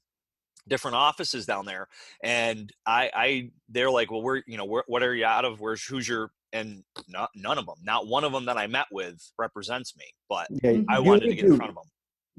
different 0.67 0.95
offices 0.95 1.45
down 1.45 1.65
there, 1.65 1.87
and 2.23 2.71
I, 2.85 3.11
I 3.13 3.51
they're 3.69 3.91
like, 3.91 4.11
"Well, 4.11 4.21
we're 4.21 4.43
you 4.47 4.57
know, 4.57 4.65
where, 4.65 4.83
what 4.87 5.03
are 5.03 5.15
you 5.15 5.25
out 5.25 5.45
of? 5.45 5.59
Where's 5.61 5.83
who's 5.85 6.07
your?" 6.07 6.31
And 6.53 6.83
not 7.07 7.29
none 7.35 7.57
of 7.57 7.65
them, 7.65 7.75
not 7.83 8.07
one 8.07 8.23
of 8.23 8.31
them 8.31 8.45
that 8.45 8.57
I 8.57 8.67
met 8.67 8.87
with 8.91 9.21
represents 9.37 9.95
me. 9.97 10.05
But 10.29 10.47
Yeah, 10.63 10.81
I 10.89 10.99
wanted 10.99 11.21
to 11.21 11.27
need 11.27 11.35
get 11.35 11.45
in 11.45 11.57
front 11.57 11.69
of 11.69 11.75
them. 11.75 11.83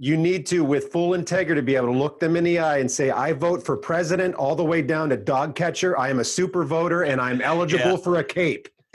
You 0.01 0.17
need 0.17 0.47
to, 0.47 0.65
with 0.65 0.93
full 0.93 1.15
integrity, 1.15 1.61
be 1.61 1.75
able 1.75 1.93
to 1.93 1.99
look 1.99 2.21
them 2.21 2.37
in 2.37 2.45
the 2.45 2.61
eye 2.61 2.79
and 2.79 2.91
say, 2.91 3.11
I 3.11 3.33
vote 3.33 3.65
for 3.67 3.77
president 3.77 4.37
all 4.37 4.55
the 4.55 4.65
way 4.65 4.81
down 4.81 5.09
to 5.11 5.17
dog 5.17 5.57
catcher. 5.57 5.99
I 5.99 6.09
am 6.09 6.21
a 6.21 6.25
super 6.25 6.65
voter 6.65 7.03
and 7.03 7.21
I'm 7.21 7.41
eligible 7.41 7.93
Yeah. 7.93 7.97
for 7.97 8.17
a 8.17 8.25
cape. 8.25 8.69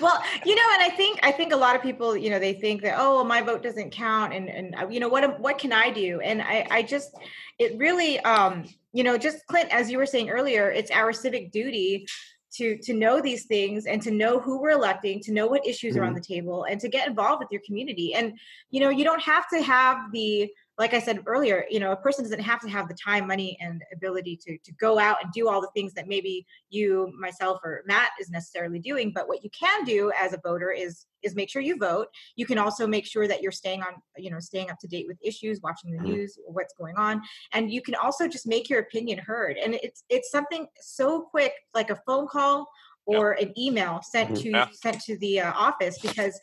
well, 0.00 0.22
you 0.44 0.54
know, 0.54 0.62
and 0.74 0.82
I 0.82 0.92
think 0.94 1.20
I 1.22 1.32
think 1.32 1.52
a 1.52 1.56
lot 1.56 1.74
of 1.74 1.82
people, 1.82 2.16
you 2.16 2.28
know, 2.30 2.38
they 2.38 2.52
think 2.52 2.82
that 2.82 2.96
oh, 2.98 3.24
my 3.24 3.40
vote 3.40 3.62
doesn't 3.62 3.90
count, 3.90 4.32
and 4.32 4.48
and 4.48 4.74
uh, 4.74 4.88
you 4.88 5.00
know 5.00 5.08
what 5.08 5.40
what 5.40 5.58
can 5.58 5.72
I 5.72 5.90
do? 5.90 6.20
And 6.20 6.42
I 6.42 6.66
I 6.70 6.82
just 6.82 7.14
it 7.58 7.78
really 7.78 8.20
um 8.20 8.64
you 8.92 9.04
know 9.04 9.16
just 9.16 9.46
Clint, 9.46 9.70
as 9.70 9.90
you 9.90 9.98
were 9.98 10.06
saying 10.06 10.30
earlier, 10.30 10.70
it's 10.70 10.90
our 10.90 11.12
civic 11.12 11.50
duty 11.50 12.06
to 12.54 12.76
to 12.78 12.92
know 12.92 13.20
these 13.20 13.44
things 13.44 13.86
and 13.86 14.02
to 14.02 14.10
know 14.10 14.38
who 14.38 14.60
we're 14.60 14.70
electing 14.70 15.20
to 15.20 15.32
know 15.32 15.46
what 15.46 15.66
issues 15.66 15.94
mm-hmm. 15.94 16.02
are 16.02 16.06
on 16.06 16.10
mm-hmm. 16.10 16.16
the 16.16 16.34
table 16.34 16.64
and 16.64 16.80
to 16.80 16.88
get 16.88 17.08
involved 17.08 17.40
with 17.40 17.50
your 17.50 17.62
community 17.64 18.14
and 18.14 18.38
you 18.70 18.80
know 18.80 18.90
you 18.90 19.04
don't 19.04 19.22
have 19.22 19.48
to 19.48 19.62
have 19.62 19.96
the 20.12 20.50
like 20.82 20.94
I 20.94 20.98
said 20.98 21.22
earlier, 21.26 21.64
you 21.70 21.78
know, 21.78 21.92
a 21.92 21.96
person 21.96 22.24
doesn't 22.24 22.40
have 22.40 22.60
to 22.62 22.68
have 22.68 22.88
the 22.88 22.94
time, 22.94 23.28
money, 23.28 23.56
and 23.60 23.84
ability 23.92 24.36
to 24.44 24.58
to 24.58 24.72
go 24.72 24.98
out 24.98 25.18
and 25.22 25.32
do 25.32 25.48
all 25.48 25.60
the 25.60 25.70
things 25.76 25.94
that 25.94 26.08
maybe 26.08 26.44
you, 26.70 27.12
myself, 27.16 27.60
or 27.62 27.84
Matt 27.86 28.10
is 28.20 28.30
necessarily 28.30 28.80
doing. 28.80 29.12
But 29.14 29.28
what 29.28 29.44
you 29.44 29.50
can 29.50 29.84
do 29.84 30.10
as 30.20 30.32
a 30.32 30.40
voter 30.42 30.72
is 30.72 31.06
is 31.22 31.36
make 31.36 31.48
sure 31.48 31.62
you 31.62 31.78
vote. 31.78 32.08
You 32.34 32.46
can 32.46 32.58
also 32.58 32.84
make 32.88 33.06
sure 33.06 33.28
that 33.28 33.42
you're 33.42 33.52
staying 33.52 33.82
on, 33.82 33.94
you 34.16 34.28
know, 34.28 34.40
staying 34.40 34.70
up 34.70 34.80
to 34.80 34.88
date 34.88 35.06
with 35.06 35.18
issues, 35.22 35.60
watching 35.62 35.92
the 35.92 35.98
mm-hmm. 35.98 36.14
news, 36.14 36.36
what's 36.46 36.74
going 36.74 36.96
on, 36.96 37.22
and 37.52 37.70
you 37.70 37.80
can 37.80 37.94
also 37.94 38.26
just 38.26 38.48
make 38.48 38.68
your 38.68 38.80
opinion 38.80 39.20
heard. 39.20 39.58
And 39.58 39.74
it's 39.74 40.02
it's 40.08 40.32
something 40.32 40.66
so 40.80 41.20
quick, 41.20 41.52
like 41.74 41.90
a 41.90 42.00
phone 42.04 42.26
call 42.26 42.66
or 43.06 43.32
an 43.32 43.56
email 43.58 44.00
sent 44.02 44.30
mm-hmm. 44.30 44.42
to 44.42 44.50
yeah. 44.50 44.66
sent 44.72 45.00
to 45.02 45.16
the 45.18 45.40
uh, 45.40 45.52
office 45.52 45.98
because 46.00 46.38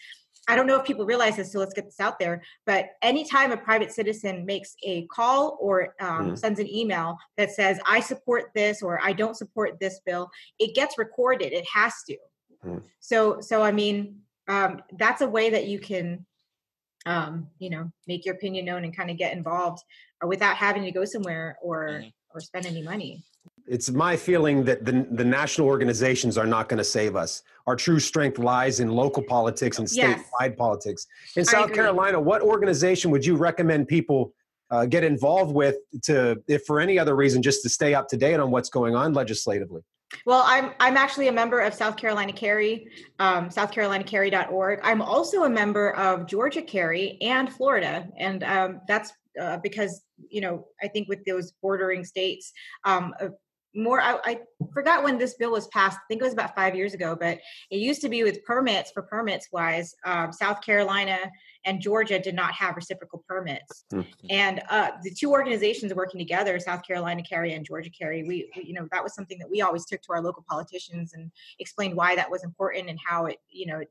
I 0.48 0.56
don't 0.56 0.68
know 0.68 0.78
if 0.78 0.86
people 0.86 1.06
realize 1.06 1.36
this, 1.36 1.52
so 1.52 1.60
let's 1.60 1.74
get 1.74 1.86
this 1.86 2.00
out 2.00 2.20
there. 2.20 2.42
But 2.66 2.92
anytime 3.02 3.52
a 3.52 3.58
private 3.58 3.92
citizen 3.92 4.46
makes 4.46 4.76
a 4.84 5.06
call 5.08 5.58
or 5.62 5.96
um, 6.00 6.32
mm. 6.32 6.38
sends 6.38 6.60
an 6.60 6.74
email 6.74 7.18
that 7.38 7.52
says, 7.52 7.80
I 7.88 8.00
support 8.00 8.52
this 8.56 8.82
or 8.82 9.00
I 9.04 9.14
don't 9.14 9.38
support 9.38 9.80
this 9.80 10.00
bill, 10.06 10.30
it 10.58 10.76
gets 10.76 10.98
recorded. 10.98 11.54
It 11.54 11.66
has 11.74 11.94
to. 12.08 12.18
Mm. 12.66 12.84
So, 13.00 13.42
so 13.42 13.62
I 13.62 13.72
mean, 13.72 14.20
um, 14.48 14.82
that's 14.98 15.22
a 15.22 15.30
way 15.30 15.52
that 15.52 15.68
you 15.68 15.80
can, 15.80 16.26
um, 17.06 17.48
you 17.60 17.70
know, 17.70 17.92
make 18.08 18.26
your 18.26 18.36
opinion 18.36 18.66
known 18.66 18.84
and 18.84 18.96
kind 18.96 19.12
of 19.12 19.18
get 19.18 19.34
involved 19.34 19.84
uh, 20.24 20.28
without 20.28 20.56
having 20.56 20.84
to 20.84 20.92
go 20.92 21.06
somewhere 21.06 21.58
or 21.62 22.02
mm. 22.04 22.14
or 22.34 22.42
spend 22.42 22.66
any 22.66 22.82
money 22.82 23.24
it's 23.70 23.92
my 23.92 24.18
feeling 24.18 24.64
that 24.66 24.84
the, 24.84 25.08
the 25.12 25.24
national 25.24 25.68
organizations 25.68 26.38
are 26.38 26.48
not 26.48 26.68
going 26.70 26.80
to 26.80 26.84
save 26.84 27.16
us. 27.16 27.44
Our 27.68 27.76
true 27.76 28.00
strength 28.00 28.40
lies 28.40 28.80
in 28.80 28.90
local 28.90 29.22
politics 29.22 29.78
and 29.78 29.88
statewide 29.88 30.24
yes. 30.42 30.56
politics. 30.58 31.08
In 31.36 31.46
South 31.46 31.72
Carolina, 31.72 32.20
what 32.20 32.42
organization 32.42 33.12
would 33.12 33.24
you 33.24 33.36
recommend 33.36 33.88
people 33.88 34.34
uh, 34.72 34.86
get 34.86 35.04
involved 35.04 35.54
with 35.54 35.78
to, 36.04 36.42
if 36.48 36.64
for 36.66 36.80
any 36.80 36.98
other 36.98 37.16
reason, 37.16 37.44
just 37.44 37.62
to 37.64 37.70
stay 37.70 37.94
up 37.94 38.08
to 38.10 38.18
date 38.18 38.40
on 38.40 38.50
what's 38.50 38.70
going 38.70 38.96
on 38.96 39.14
legislatively? 39.14 39.82
Well, 40.26 40.44
I'm 40.48 40.72
I'm 40.80 40.98
actually 40.98 41.28
a 41.28 41.32
member 41.32 41.60
of 41.60 41.74
South 41.76 41.96
Carolina 41.96 42.34
Carry, 42.34 42.90
um, 43.20 43.50
SouthCarolinaCarry.org. 43.50 44.80
I'm 44.82 45.04
also 45.04 45.44
a 45.44 45.50
member 45.50 45.96
of 45.96 46.26
Georgia 46.26 46.64
Carry 46.64 47.20
and 47.22 47.52
Florida, 47.52 48.08
and 48.18 48.44
um, 48.44 48.82
that's 48.88 49.12
uh, 49.40 49.58
because 49.58 50.02
you 50.30 50.42
know 50.42 50.66
I 50.82 50.88
think 50.88 51.10
with 51.10 51.24
those 51.26 51.54
bordering 51.62 52.04
states, 52.04 52.52
um, 52.86 53.14
more 53.76 54.02
I, 54.02 54.18
I, 54.26 54.40
forgot 54.74 55.04
when 55.04 55.18
this 55.18 55.36
bill 55.36 55.52
was 55.52 55.68
passed 55.68 55.98
i 55.98 56.02
think 56.08 56.22
it 56.22 56.26
was 56.26 56.34
about 56.34 56.56
five 56.56 56.76
years 56.76 56.94
ago 56.94 57.16
but 57.20 57.40
it 57.70 57.78
used 57.78 58.02
to 58.02 58.10
be 58.10 58.24
with 58.24 58.44
permits 58.44 58.92
for 58.92 59.04
permits 59.04 59.50
wise 59.52 59.96
um, 60.06 60.34
south 60.34 60.62
carolina 60.62 61.18
and 61.66 61.80
georgia 61.80 62.20
did 62.20 62.36
not 62.36 62.54
have 62.54 62.76
reciprocal 62.76 63.24
permits 63.28 63.86
mm-hmm. 63.94 64.28
and 64.30 64.62
uh, 64.70 64.92
the 65.04 65.12
two 65.12 65.32
organizations 65.32 65.94
working 65.94 66.20
together 66.20 66.60
south 66.60 66.86
carolina 66.86 67.22
carry 67.22 67.54
and 67.54 67.66
georgia 67.66 67.90
carry 67.90 68.24
we, 68.24 68.50
we, 68.56 68.64
you 68.64 68.74
know 68.74 68.88
that 68.92 69.04
was 69.04 69.14
something 69.14 69.38
that 69.40 69.50
we 69.50 69.62
always 69.62 69.86
took 69.86 70.02
to 70.02 70.12
our 70.12 70.22
local 70.22 70.44
politicians 70.50 71.14
and 71.14 71.32
explained 71.60 71.96
why 71.96 72.16
that 72.16 72.30
was 72.30 72.44
important 72.44 72.90
and 72.90 73.00
how 73.06 73.26
it 73.28 73.38
you 73.50 73.66
know 73.66 73.80
it 73.80 73.90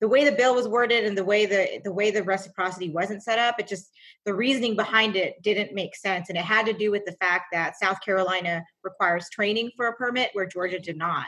the 0.00 0.08
way 0.08 0.24
the 0.24 0.36
bill 0.36 0.54
was 0.54 0.68
worded 0.68 1.04
and 1.04 1.16
the 1.16 1.24
way 1.24 1.46
the 1.46 1.80
the 1.84 1.92
way 1.92 2.10
the 2.10 2.22
reciprocity 2.22 2.90
wasn't 2.90 3.22
set 3.22 3.38
up 3.38 3.58
it 3.58 3.66
just 3.66 3.90
the 4.26 4.34
reasoning 4.34 4.76
behind 4.76 5.16
it 5.16 5.42
didn't 5.42 5.74
make 5.74 5.96
sense. 5.96 6.28
And 6.28 6.36
it 6.36 6.44
had 6.44 6.66
to 6.66 6.72
do 6.72 6.90
with 6.90 7.04
the 7.04 7.16
fact 7.20 7.46
that 7.52 7.78
south 7.78 7.98
carolina 8.04 8.64
requires 8.82 9.28
training 9.30 9.70
for 9.76 9.86
a 9.86 9.94
permit 9.94 10.30
where 10.32 10.46
georgia 10.46 10.78
did 10.78 10.96
not. 10.96 11.26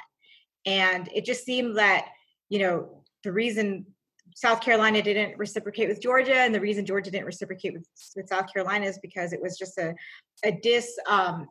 And 0.66 1.08
it 1.14 1.24
just 1.24 1.44
seemed 1.44 1.76
that 1.78 2.06
you 2.48 2.58
know 2.58 3.02
the 3.24 3.32
reason 3.32 3.86
south 4.34 4.60
carolina 4.60 5.02
didn't 5.02 5.36
reciprocate 5.38 5.88
with 5.88 6.00
georgia 6.00 6.36
and 6.36 6.54
the 6.54 6.60
reason 6.60 6.86
georgia 6.86 7.10
didn't 7.10 7.26
reciprocate 7.26 7.74
with, 7.74 7.86
with 8.16 8.28
south 8.28 8.50
carolina 8.52 8.86
is 8.86 8.98
because 8.98 9.32
it 9.32 9.42
was 9.42 9.58
just 9.58 9.76
a, 9.78 9.94
a 10.44 10.52
dis 10.52 10.98
um, 11.06 11.48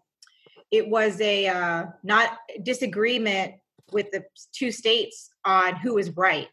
it 0.71 0.87
was 0.87 1.19
a 1.21 1.47
uh, 1.47 1.85
not 2.03 2.37
disagreement 2.63 3.55
with 3.91 4.09
the 4.11 4.23
two 4.53 4.71
states 4.71 5.29
on 5.43 5.75
who 5.75 5.95
was 5.95 6.11
right 6.11 6.47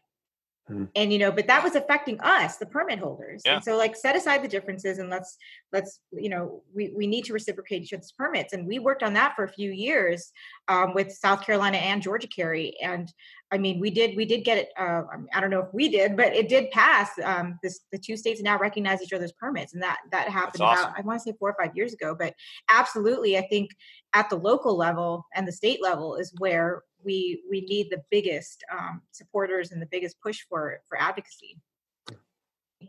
Mm. 0.69 0.87
And 0.95 1.11
you 1.11 1.19
know, 1.19 1.31
but 1.31 1.47
that 1.47 1.63
was 1.63 1.75
affecting 1.75 2.19
us, 2.21 2.57
the 2.57 2.65
permit 2.65 2.99
holders. 2.99 3.41
Yeah. 3.45 3.55
And 3.55 3.63
so 3.63 3.77
like 3.77 3.95
set 3.95 4.15
aside 4.15 4.43
the 4.43 4.47
differences 4.47 4.99
and 4.99 5.09
let's 5.09 5.37
let's 5.71 6.01
you 6.11 6.29
know, 6.29 6.61
we, 6.73 6.93
we 6.95 7.07
need 7.07 7.25
to 7.25 7.33
reciprocate 7.33 7.83
each 7.83 7.93
other's 7.93 8.11
permits. 8.11 8.53
And 8.53 8.67
we 8.67 8.79
worked 8.79 9.03
on 9.03 9.13
that 9.13 9.35
for 9.35 9.43
a 9.43 9.49
few 9.49 9.71
years 9.71 10.31
um, 10.67 10.93
with 10.93 11.11
South 11.11 11.45
Carolina 11.45 11.77
and 11.77 12.01
Georgia 12.01 12.27
Carry. 12.27 12.75
And 12.81 13.11
I 13.51 13.57
mean, 13.57 13.79
we 13.79 13.89
did 13.89 14.15
we 14.15 14.25
did 14.25 14.43
get 14.43 14.59
it. 14.59 14.69
Uh, 14.77 15.01
I 15.33 15.39
don't 15.39 15.49
know 15.49 15.61
if 15.61 15.73
we 15.73 15.89
did, 15.89 16.15
but 16.15 16.35
it 16.35 16.49
did 16.49 16.69
pass. 16.71 17.09
Um, 17.23 17.57
this 17.63 17.81
the 17.91 17.97
two 17.97 18.15
states 18.15 18.41
now 18.41 18.59
recognize 18.59 19.01
each 19.01 19.13
other's 19.13 19.31
permits, 19.31 19.73
and 19.73 19.81
that 19.81 19.97
that 20.11 20.29
happened 20.29 20.61
awesome. 20.61 20.85
about 20.85 20.99
I 20.99 21.01
want 21.01 21.19
to 21.19 21.23
say 21.23 21.35
four 21.39 21.49
or 21.49 21.55
five 21.59 21.75
years 21.75 21.93
ago. 21.93 22.15
But 22.17 22.35
absolutely, 22.69 23.37
I 23.37 23.47
think 23.47 23.71
at 24.13 24.29
the 24.29 24.35
local 24.35 24.77
level 24.77 25.25
and 25.33 25.47
the 25.47 25.51
state 25.51 25.81
level 25.81 26.15
is 26.15 26.33
where 26.37 26.83
we 27.03 27.43
we 27.49 27.61
need 27.61 27.89
the 27.89 28.01
biggest 28.09 28.63
um, 28.71 29.01
supporters 29.11 29.71
and 29.71 29.81
the 29.81 29.87
biggest 29.87 30.19
push 30.21 30.41
for 30.49 30.81
for 30.87 30.99
advocacy. 30.99 31.59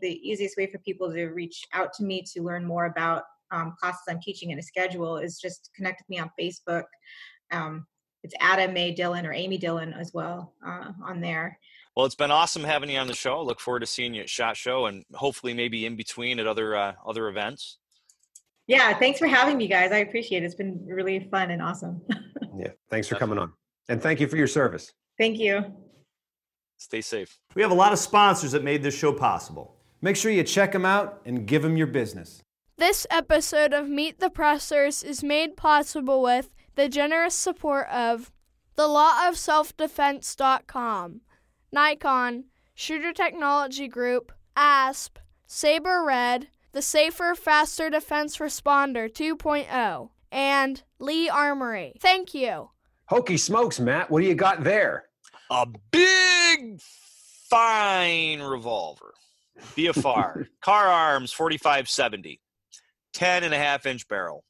The 0.01 0.29
easiest 0.29 0.57
way 0.57 0.67
for 0.67 0.77
people 0.79 1.11
to 1.11 1.27
reach 1.27 1.65
out 1.73 1.93
to 1.93 2.03
me 2.03 2.23
to 2.33 2.43
learn 2.43 2.65
more 2.65 2.85
about 2.85 3.23
um, 3.51 3.75
classes 3.79 4.03
I'm 4.07 4.21
teaching 4.21 4.51
and 4.51 4.59
a 4.59 4.63
schedule 4.63 5.17
is 5.17 5.37
just 5.37 5.69
connect 5.75 6.01
with 6.01 6.09
me 6.09 6.19
on 6.19 6.31
Facebook. 6.39 6.85
Um, 7.51 7.85
it's 8.23 8.33
Adam 8.39 8.73
May 8.73 8.91
Dillon 8.91 9.25
or 9.25 9.33
Amy 9.33 9.57
Dillon 9.57 9.93
as 9.93 10.13
well 10.13 10.53
uh, 10.65 10.91
on 11.03 11.19
there. 11.19 11.59
Well, 11.95 12.05
it's 12.05 12.15
been 12.15 12.31
awesome 12.31 12.63
having 12.63 12.89
you 12.89 12.97
on 12.99 13.07
the 13.07 13.13
show. 13.13 13.41
Look 13.41 13.59
forward 13.59 13.81
to 13.81 13.85
seeing 13.85 14.13
you 14.13 14.21
at 14.21 14.29
Shot 14.29 14.55
Show 14.55 14.85
and 14.85 15.03
hopefully 15.13 15.53
maybe 15.53 15.85
in 15.85 15.97
between 15.97 16.39
at 16.39 16.47
other 16.47 16.75
uh, 16.75 16.93
other 17.05 17.27
events. 17.27 17.77
Yeah, 18.67 18.97
thanks 18.97 19.19
for 19.19 19.27
having 19.27 19.57
me, 19.57 19.67
guys. 19.67 19.91
I 19.91 19.97
appreciate 19.97 20.43
it. 20.43 20.45
It's 20.45 20.55
been 20.55 20.85
really 20.85 21.27
fun 21.29 21.51
and 21.51 21.61
awesome. 21.61 22.01
yeah, 22.57 22.69
thanks 22.89 23.07
for 23.07 23.15
coming 23.15 23.37
on. 23.37 23.51
And 23.91 24.01
thank 24.01 24.21
you 24.21 24.27
for 24.27 24.37
your 24.37 24.47
service. 24.47 24.93
Thank 25.17 25.37
you. 25.37 25.65
Stay 26.77 27.01
safe. 27.01 27.37
We 27.55 27.61
have 27.61 27.71
a 27.71 27.75
lot 27.75 27.91
of 27.91 27.99
sponsors 27.99 28.53
that 28.53 28.63
made 28.63 28.83
this 28.83 28.97
show 28.97 29.11
possible. 29.11 29.75
Make 30.01 30.15
sure 30.15 30.31
you 30.31 30.43
check 30.43 30.71
them 30.71 30.85
out 30.85 31.21
and 31.25 31.45
give 31.45 31.61
them 31.61 31.75
your 31.75 31.87
business. 31.87 32.41
This 32.77 33.05
episode 33.11 33.73
of 33.73 33.89
Meet 33.89 34.21
the 34.21 34.29
Pressers 34.29 35.03
is 35.03 35.25
made 35.25 35.57
possible 35.57 36.21
with 36.21 36.49
the 36.75 36.87
generous 36.87 37.35
support 37.35 37.89
of 37.89 38.31
the 38.77 38.87
Law 38.87 39.27
of 39.27 39.37
Self-Defense.com, 39.37 41.19
Nikon, 41.73 42.45
Shooter 42.73 43.11
Technology 43.11 43.89
Group, 43.89 44.31
ASP, 44.55 45.19
Sabre 45.45 46.05
Red, 46.05 46.47
the 46.71 46.81
Safer, 46.81 47.35
Faster 47.35 47.89
Defense 47.89 48.37
Responder 48.37 49.11
2.0, 49.11 50.11
and 50.31 50.83
Lee 50.97 51.27
Armory. 51.27 51.97
Thank 51.99 52.33
you. 52.33 52.69
Hokey 53.11 53.35
smokes, 53.35 53.77
Matt. 53.77 54.09
What 54.09 54.21
do 54.21 54.25
you 54.25 54.35
got 54.35 54.63
there? 54.63 55.03
A 55.49 55.67
big, 55.91 56.79
fine 57.49 58.41
revolver. 58.41 59.13
BFR. 59.75 60.47
Kahr 60.63 60.87
Arms 60.87 61.33
4570. 61.33 62.39
10 63.11 63.43
and 63.43 63.53
a 63.53 63.57
half 63.57 63.85
inch 63.85 64.07
barrel. 64.07 64.45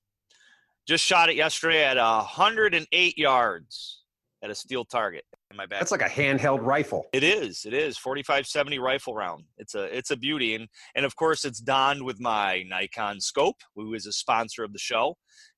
Just 0.88 1.04
shot 1.04 1.30
it 1.30 1.36
yesterday 1.36 1.84
at 1.84 1.98
108 1.98 3.18
yards 3.18 4.04
at 4.44 4.52
a 4.52 4.56
steel 4.56 4.86
target 4.86 5.24
in 5.50 5.58
my 5.58 5.66
back. 5.66 5.80
That's 5.80 5.92
like 5.92 6.04
a 6.04 6.06
handheld 6.06 6.62
rifle. 6.62 7.08
It 7.14 7.24
is. 7.24 7.66
It 7.66 7.74
is 7.74 7.98
4570 7.98 8.78
rifle 8.78 9.16
round. 9.16 9.46
It's 9.58 9.74
a 9.74 9.86
it's 9.86 10.12
a 10.12 10.18
beauty 10.18 10.54
and 10.54 10.68
and 10.94 11.04
of 11.04 11.16
course 11.16 11.46
it's 11.46 11.60
donned 11.60 12.04
with 12.04 12.20
my 12.20 12.64
Nikon 12.70 13.22
scope, 13.22 13.58
who 13.76 13.96
is 13.96 14.06
a 14.06 14.12
sponsor 14.12 14.64
of 14.64 14.72
the 14.72 14.80
show 14.80 15.16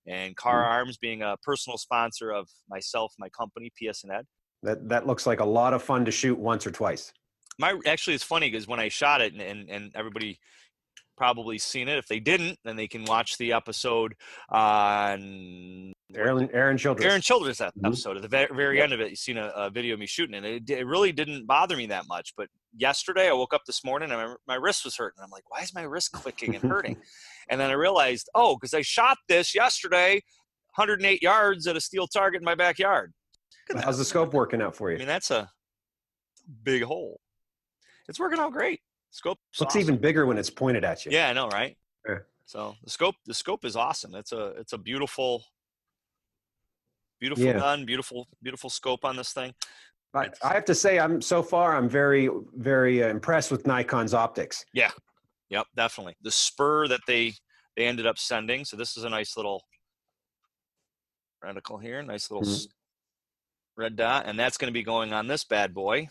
and 0.08 0.36
Kahr 0.36 0.64
mm. 0.64 0.68
Arms 0.68 0.98
being 0.98 1.22
a 1.22 1.38
personal 1.44 1.78
sponsor 1.78 2.32
of 2.32 2.50
myself, 2.70 3.14
my 3.20 3.30
company, 3.30 3.72
PSN 3.82 4.24
That 4.64 4.90
that 4.90 5.08
looks 5.08 5.26
like 5.26 5.40
a 5.40 5.46
lot 5.46 5.74
of 5.74 5.84
fun 5.84 6.06
to 6.06 6.12
shoot 6.12 6.38
once 6.38 6.68
or 6.68 6.72
twice. 6.72 7.14
My 7.60 7.80
actually, 7.86 8.16
it's 8.16 8.24
funny 8.24 8.50
because 8.50 8.68
when 8.68 8.80
I 8.80 8.90
shot 8.90 9.22
it, 9.22 9.34
and, 9.34 9.42
and, 9.42 9.70
and 9.70 9.92
everybody 9.96 10.40
probably 11.16 11.58
seen 11.58 11.88
it. 11.88 11.98
If 11.98 12.08
they 12.08 12.20
didn't, 12.20 12.60
then 12.64 12.76
they 12.76 12.88
can 12.88 13.06
watch 13.06 13.38
the 13.38 13.54
episode 13.54 14.14
on 14.50 15.94
Aaron 16.16 16.50
Aaron 16.54 16.78
Childress. 16.78 17.06
Aaron 17.06 17.22
Childress 17.22 17.60
mm-hmm. 17.60 17.86
episode. 17.86 18.18
At 18.18 18.24
the 18.24 18.28
very, 18.28 18.82
end 18.82 18.94
of 18.94 19.02
it, 19.02 19.10
you 19.12 19.16
seen 19.16 19.38
a, 19.38 19.48
a, 19.56 19.70
video 19.70 19.94
of 19.94 20.00
me 20.00 20.06
shooting, 20.06 20.36
and 20.36 20.46
it, 20.46 20.70
it 20.70 20.86
really 20.86 21.12
didn't 21.12 21.46
bother 21.46 21.76
me 21.76 21.88
that 21.88 22.08
much. 22.08 22.34
But 22.36 22.48
yesterday, 22.76 23.30
I 23.30 23.34
woke 23.34 23.54
up 23.54 23.62
this 23.66 23.84
morning 23.84 24.12
and 24.12 24.20
my, 24.20 24.36
my 24.48 24.56
wrist 24.56 24.86
was 24.86 24.96
hurting. 24.96 25.24
I'm 25.24 25.30
like, 25.30 25.50
why 25.50 25.62
is 25.62 25.74
my 25.74 25.84
wrist 25.84 26.12
clicking 26.12 26.56
and 26.56 26.64
hurting? 26.64 26.98
And 27.50 27.60
then 27.60 27.70
I 27.70 27.74
realized, 27.74 28.30
oh, 28.36 28.56
because 28.56 28.74
I 28.74 28.84
shot 28.84 29.18
this 29.28 29.54
yesterday, 29.54 30.14
108 30.76 31.22
yards 31.22 31.68
at 31.68 31.76
a 31.76 31.82
steel 31.82 32.08
target 32.08 32.40
in 32.40 32.46
my 32.46 32.56
backyard. 32.56 33.12
How's 33.84 33.98
the 33.98 34.06
scope 34.06 34.34
working 34.34 34.62
out 34.62 34.74
for 34.78 34.92
you? 34.92 34.96
I 34.96 35.00
mean, 35.00 35.10
that's 35.10 35.30
a 35.30 35.50
big 36.64 36.84
hole. 36.84 37.20
It's 38.08 38.18
working 38.18 38.40
out 38.40 38.54
great. 38.54 38.80
Scope 39.12 39.40
looks 39.60 39.76
awesome. 39.76 39.82
even 39.82 39.98
bigger 39.98 40.26
when 40.26 40.38
it's 40.38 40.50
pointed 40.50 40.86
at 40.86 41.06
you. 41.06 41.12
Yeah, 41.12 41.30
I 41.30 41.34
know, 41.34 41.50
right? 41.50 41.76
Yeah. 42.08 42.20
So 42.46 42.76
the 42.82 42.90
scope, 42.90 43.16
the 43.26 43.34
scope 43.34 43.66
is 43.66 43.76
awesome. 43.76 44.16
It's 44.16 44.32
a, 44.32 44.54
it's 44.58 44.72
a 44.72 44.78
beautiful, 44.78 45.44
beautiful 47.20 47.44
yeah. 47.44 47.60
gun, 47.60 47.86
beautiful, 47.86 48.28
beautiful 48.42 48.70
scope 48.70 49.04
on 49.04 49.18
this 49.18 49.34
thing. 49.34 49.54
I, 50.16 50.30
I 50.44 50.54
have 50.54 50.66
to 50.66 50.76
say, 50.76 51.00
I'm 51.00 51.22
so 51.22 51.42
far, 51.42 51.76
I'm 51.76 51.90
very, 51.90 52.30
very 52.56 53.04
uh, 53.04 53.08
impressed 53.08 53.52
with 53.52 53.66
Nikon's 53.66 54.14
optics. 54.14 54.64
Yeah, 54.74 54.92
yep, 55.50 55.66
definitely. 55.76 56.16
The 56.22 56.32
spur 56.32 56.88
that 56.88 57.02
they 57.08 57.34
they 57.76 57.86
ended 57.86 58.06
up 58.06 58.20
sending. 58.20 58.66
So 58.66 58.78
this 58.78 58.98
is 58.98 59.04
a 59.04 59.10
nice 59.10 59.36
little 59.36 59.64
reticle 61.44 61.82
here, 61.82 62.02
nice 62.04 62.30
little 62.30 62.48
mm-hmm. 62.48 63.82
red 63.82 63.96
dot, 63.96 64.26
and 64.28 64.40
that's 64.40 64.58
going 64.58 64.72
to 64.72 64.78
be 64.78 64.84
going 64.84 65.14
on 65.14 65.28
this 65.28 65.44
bad 65.44 65.74
boy, 65.74 66.08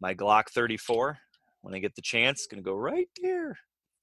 my 0.00 0.14
Glock 0.14 0.44
34. 0.50 1.18
When 1.60 1.74
I 1.74 1.78
get 1.78 1.94
the 1.94 2.02
chance, 2.02 2.40
it's 2.40 2.46
going 2.46 2.62
to 2.62 2.68
go 2.68 2.76
right 2.76 3.08
there. 3.22 3.56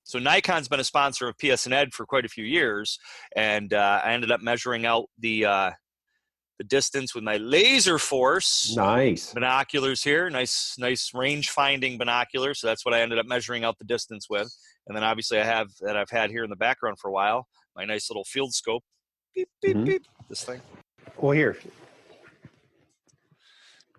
So 0.03 0.17
Nikon's 0.17 0.67
been 0.67 0.79
a 0.79 0.83
sponsor 0.83 1.27
of 1.27 1.37
PSN 1.37 1.93
for 1.93 2.05
quite 2.05 2.25
a 2.25 2.29
few 2.29 2.43
years, 2.43 2.97
and 3.35 3.73
uh, 3.73 4.01
I 4.03 4.13
ended 4.13 4.31
up 4.31 4.41
measuring 4.41 4.85
out 4.85 5.05
the 5.19 5.45
uh, 5.45 5.71
the 6.61 6.67
distance 6.67 7.15
with 7.15 7.23
my 7.23 7.37
laser 7.37 7.97
force. 7.97 8.75
Nice. 8.75 9.33
Binoculars 9.33 10.03
here 10.03 10.29
nice 10.29 10.75
nice 10.77 11.11
range 11.11 11.49
finding 11.49 11.97
binoculars. 11.97 12.59
So 12.59 12.67
that's 12.67 12.85
what 12.85 12.93
i 12.93 13.01
ended 13.01 13.17
up 13.17 13.25
measuring 13.25 13.63
out 13.63 13.79
the 13.79 13.85
distance 13.85 14.27
with. 14.29 14.47
And 14.85 14.95
then 14.95 15.03
obviously 15.03 15.39
i 15.39 15.43
have 15.43 15.69
that 15.81 15.97
i've 15.97 16.11
had 16.11 16.29
here 16.29 16.43
in 16.43 16.51
the 16.51 16.55
background 16.55 16.99
for 16.99 17.07
a 17.07 17.11
while 17.11 17.47
my 17.75 17.83
nice 17.83 18.11
little 18.11 18.23
field 18.25 18.53
scope. 18.53 18.83
Beep 19.33 19.49
beep 19.59 19.75
mm-hmm. 19.75 19.85
beep. 19.85 20.05
This 20.29 20.43
thing. 20.43 20.61
Well 21.17 21.31
here. 21.31 21.57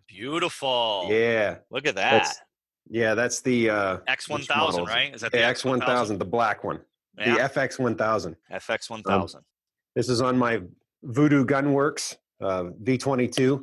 Beautiful. 0.07 1.09
Yeah. 1.11 1.57
Look 1.70 1.87
at 1.88 1.96
that. 1.96 2.12
That's, 2.12 2.40
yeah 2.88 3.14
that's 3.14 3.40
the 3.40 3.70
uh 3.70 3.96
x1000 4.09 4.87
right? 4.87 5.12
Is 5.12 5.22
that 5.22 5.33
the, 5.33 5.38
the 5.38 5.44
x1000 5.44 6.18
the 6.20 6.25
black 6.25 6.62
one. 6.62 6.79
Yeah. 7.18 7.48
the 7.48 7.55
fx1000 7.55 8.37
fx1000 8.53 9.11
um, 9.11 9.42
this 9.96 10.09
is 10.09 10.20
on 10.20 10.38
my 10.38 10.62
voodoo 11.03 11.44
gunworks 11.44 12.16
uh, 12.42 12.64
V22. 12.83 13.62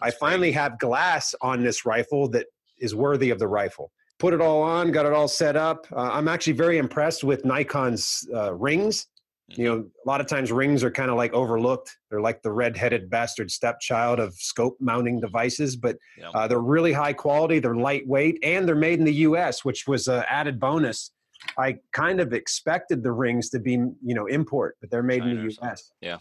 I 0.00 0.10
finally 0.10 0.52
have 0.52 0.78
glass 0.78 1.34
on 1.40 1.62
this 1.62 1.84
rifle 1.84 2.28
that 2.30 2.46
is 2.78 2.94
worthy 2.94 3.30
of 3.30 3.38
the 3.38 3.48
rifle. 3.48 3.90
Put 4.18 4.34
it 4.34 4.40
all 4.40 4.62
on, 4.62 4.92
got 4.92 5.06
it 5.06 5.12
all 5.12 5.28
set 5.28 5.56
up. 5.56 5.86
Uh, 5.92 6.10
I'm 6.12 6.28
actually 6.28 6.52
very 6.52 6.78
impressed 6.78 7.24
with 7.24 7.44
Nikon's 7.44 8.26
uh, 8.34 8.54
rings. 8.54 9.06
You 9.48 9.64
know, 9.64 9.84
a 10.04 10.08
lot 10.08 10.22
of 10.22 10.26
times 10.26 10.50
rings 10.50 10.82
are 10.82 10.90
kind 10.90 11.10
of 11.10 11.16
like 11.16 11.34
overlooked. 11.34 11.94
They're 12.10 12.20
like 12.20 12.40
the 12.42 12.50
red-headed 12.50 13.10
bastard 13.10 13.50
stepchild 13.50 14.18
of 14.18 14.34
scope 14.34 14.76
mounting 14.80 15.20
devices, 15.20 15.76
but 15.76 15.96
uh, 16.34 16.48
they're 16.48 16.60
really 16.60 16.92
high 16.92 17.12
quality. 17.12 17.58
They're 17.58 17.76
lightweight, 17.76 18.38
and 18.42 18.66
they're 18.66 18.74
made 18.74 19.00
in 19.00 19.04
the 19.04 19.14
U.S., 19.14 19.62
which 19.64 19.86
was 19.86 20.08
an 20.08 20.24
added 20.30 20.58
bonus. 20.58 21.10
I 21.58 21.76
kind 21.92 22.20
of 22.20 22.32
expected 22.32 23.02
the 23.02 23.12
rings 23.12 23.50
to 23.50 23.60
be, 23.60 23.72
you 23.72 24.14
know, 24.14 24.26
import, 24.26 24.76
but 24.80 24.90
they're 24.90 25.02
made 25.02 25.20
China 25.20 25.30
in 25.32 25.46
the 25.46 25.54
U.S. 25.62 25.92
Yeah, 26.00 26.16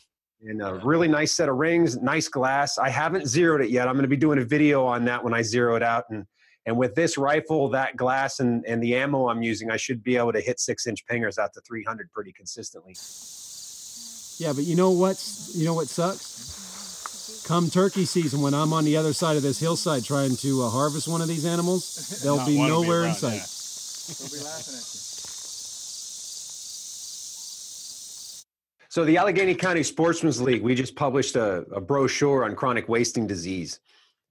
and 0.46 0.62
a 0.62 0.82
really 0.84 1.08
nice 1.08 1.32
set 1.32 1.50
of 1.50 1.56
rings, 1.56 1.98
nice 1.98 2.28
glass. 2.28 2.78
I 2.78 2.90
haven't 2.90 3.28
zeroed 3.28 3.62
it 3.62 3.70
yet. 3.70 3.88
I'm 3.88 3.96
going 3.96 4.04
to 4.04 4.10
be 4.10 4.18
doing 4.18 4.40
a 4.40 4.46
video 4.46 4.86
on 4.86 5.06
that 5.06 5.24
when 5.24 5.34
I 5.34 5.42
zero 5.42 5.76
it 5.76 5.84
out. 5.84 6.06
And 6.10 6.26
and 6.66 6.78
with 6.78 6.96
this 6.96 7.18
rifle, 7.18 7.70
that 7.70 7.98
glass, 7.98 8.40
and 8.40 8.66
and 8.66 8.82
the 8.82 8.96
ammo 8.96 9.28
I'm 9.30 9.42
using, 9.42 9.70
I 9.70 9.78
should 9.78 10.04
be 10.04 10.16
able 10.16 10.34
to 10.34 10.42
hit 10.42 10.60
six 10.60 10.88
inch 10.88 11.06
pingers 11.06 11.38
out 11.38 11.54
to 11.54 11.62
300 11.62 12.12
pretty 12.12 12.32
consistently. 12.32 12.96
Yeah, 14.40 14.54
but 14.54 14.64
you 14.64 14.76
know 14.76 14.92
what's 14.92 15.56
you 15.56 15.66
know 15.66 15.74
what 15.74 15.88
sucks? 15.88 17.44
Come 17.46 17.70
turkey 17.70 18.06
season, 18.06 18.42
when 18.42 18.54
I'm 18.54 18.72
on 18.72 18.86
the 18.86 18.96
other 18.96 19.12
side 19.12 19.36
of 19.36 19.44
this 19.44 19.60
hillside 19.60 20.06
trying 20.06 20.38
to 20.38 20.64
uh, 20.64 20.70
harvest 20.70 21.10
one 21.10 21.22
of 21.22 21.28
these 21.28 21.46
animals, 21.46 22.22
they'll 22.24 22.46
be 22.46 22.58
nowhere 22.58 23.04
be 23.04 23.10
in 23.10 23.16
sight. 23.16 23.44
They'll 24.18 24.40
be 24.40 24.46
laughing 24.46 24.76
at 24.76 24.94
you. 24.94 25.13
So 28.94 29.04
the 29.04 29.18
Allegheny 29.18 29.56
County 29.56 29.82
Sportsmen's 29.82 30.40
League, 30.40 30.62
we 30.62 30.76
just 30.76 30.96
published 30.96 31.36
a, 31.36 31.66
a, 31.74 31.82
brochure 31.82 32.46
on 32.46 32.56
chronic 32.56 32.88
wasting 32.88 33.26
disease. 33.26 33.80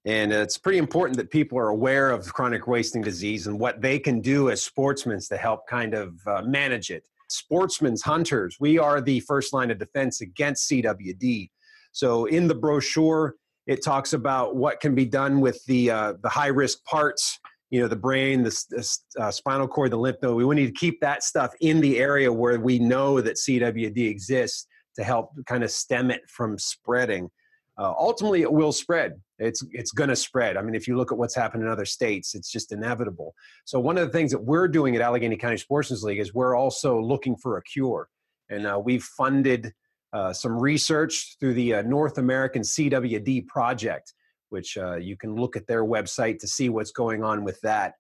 And 0.05 0.33
it's 0.33 0.57
pretty 0.57 0.79
important 0.79 1.17
that 1.17 1.33
people 1.33 1.59
are 1.59 1.71
aware 1.71 2.13
of 2.13 2.33
chronic 2.33 2.69
wasting 2.69 3.03
disease 3.03 3.49
and 3.49 3.59
what 3.59 3.81
they 3.81 3.99
can 3.99 4.21
do 4.21 4.51
as 4.51 4.63
sportsmen 4.63 5.19
to 5.31 5.37
help 5.37 5.67
kind 5.67 5.95
of 5.95 6.15
uh, 6.29 6.43
manage 6.43 6.91
it. 6.91 7.09
Sportsmen's 7.29 8.03
hunters, 8.03 8.59
we 8.61 8.79
are 8.79 9.01
the 9.01 9.19
first 9.19 9.53
line 9.53 9.73
of 9.73 9.79
defense 9.79 10.21
against 10.21 10.71
CWD. 10.71 11.51
So 11.91 12.27
in 12.27 12.47
the 12.47 12.55
brochure, 12.55 13.35
it 13.67 13.83
talks 13.83 14.13
about 14.13 14.55
what 14.55 14.79
can 14.79 14.95
be 14.95 15.07
done 15.07 15.41
with 15.41 15.61
the, 15.65 15.91
uh, 15.91 16.13
the 16.23 16.29
high 16.29 16.47
risk 16.47 16.85
parts 16.85 17.41
you 17.73 17.81
know 17.81 17.89
the 17.89 17.97
brain 17.97 18.45
the, 18.45 18.65
the 18.71 18.99
uh, 19.19 19.31
spinal 19.33 19.67
cord 19.67 19.91
the 19.91 19.97
lymph 19.97 20.19
node 20.23 20.37
we 20.37 20.55
need 20.55 20.67
to 20.67 20.73
keep 20.73 21.01
that 21.01 21.25
stuff 21.25 21.53
in 21.61 21.81
the 21.81 21.99
area 21.99 22.33
where 22.33 22.61
we 22.61 22.79
know 22.79 23.21
that 23.21 23.37
cwd 23.37 24.09
exists 24.09 24.69
to 24.97 25.05
help 25.05 25.33
kind 25.47 25.65
of 25.65 25.71
stem 25.71 26.11
it 26.11 26.23
from 26.29 26.59
spreading. 26.59 27.31
Uh, 27.79 27.95
ultimately 27.99 28.43
it 28.43 28.53
will 28.53 28.73
spread. 28.73 29.19
It's 29.39 29.65
it's 29.73 29.93
going 29.93 30.11
to 30.11 30.17
spread. 30.17 30.57
I 30.57 30.63
mean 30.63 30.75
if 30.75 30.87
you 30.87 30.97
look 30.97 31.11
at 31.11 31.19
what's 31.19 31.35
happened 31.35 31.63
in 31.63 31.69
other 31.69 31.87
states 31.87 32.35
it's 32.35 32.51
just 32.51 32.73
inevitable. 32.73 33.35
So 33.65 33.81
one 33.81 33.97
of 33.97 34.07
the 34.07 34.13
things 34.13 34.31
that 34.33 34.45
we're 34.45 34.69
doing 34.69 34.95
at 34.95 35.03
allegheny 35.03 35.37
county 35.37 35.57
sportsmen's 35.57 36.05
league 36.05 36.19
is 36.19 36.35
we're 36.35 36.55
also 36.55 37.01
looking 37.01 37.37
for 37.37 37.57
a 37.57 37.63
cure. 37.63 38.09
And 38.51 38.67
uh, 38.67 38.81
we've 38.85 39.03
funded 39.03 39.73
uh, 40.13 40.33
some 40.35 40.59
research 40.59 41.37
through 41.41 41.55
the 41.55 41.75
uh, 41.77 41.83
north 41.83 42.19
american 42.19 42.61
cwd 42.61 43.47
project 43.47 44.13
which 44.53 44.77
uh, 44.77 44.97
you 44.97 45.17
can 45.17 45.35
look 45.35 45.57
at 45.57 45.67
their 45.67 45.85
website 45.85 46.39
to 46.39 46.47
see 46.47 46.69
what's 46.69 46.93
going 46.93 47.25
on 47.25 47.43
with 47.43 47.61
that. 47.63 47.95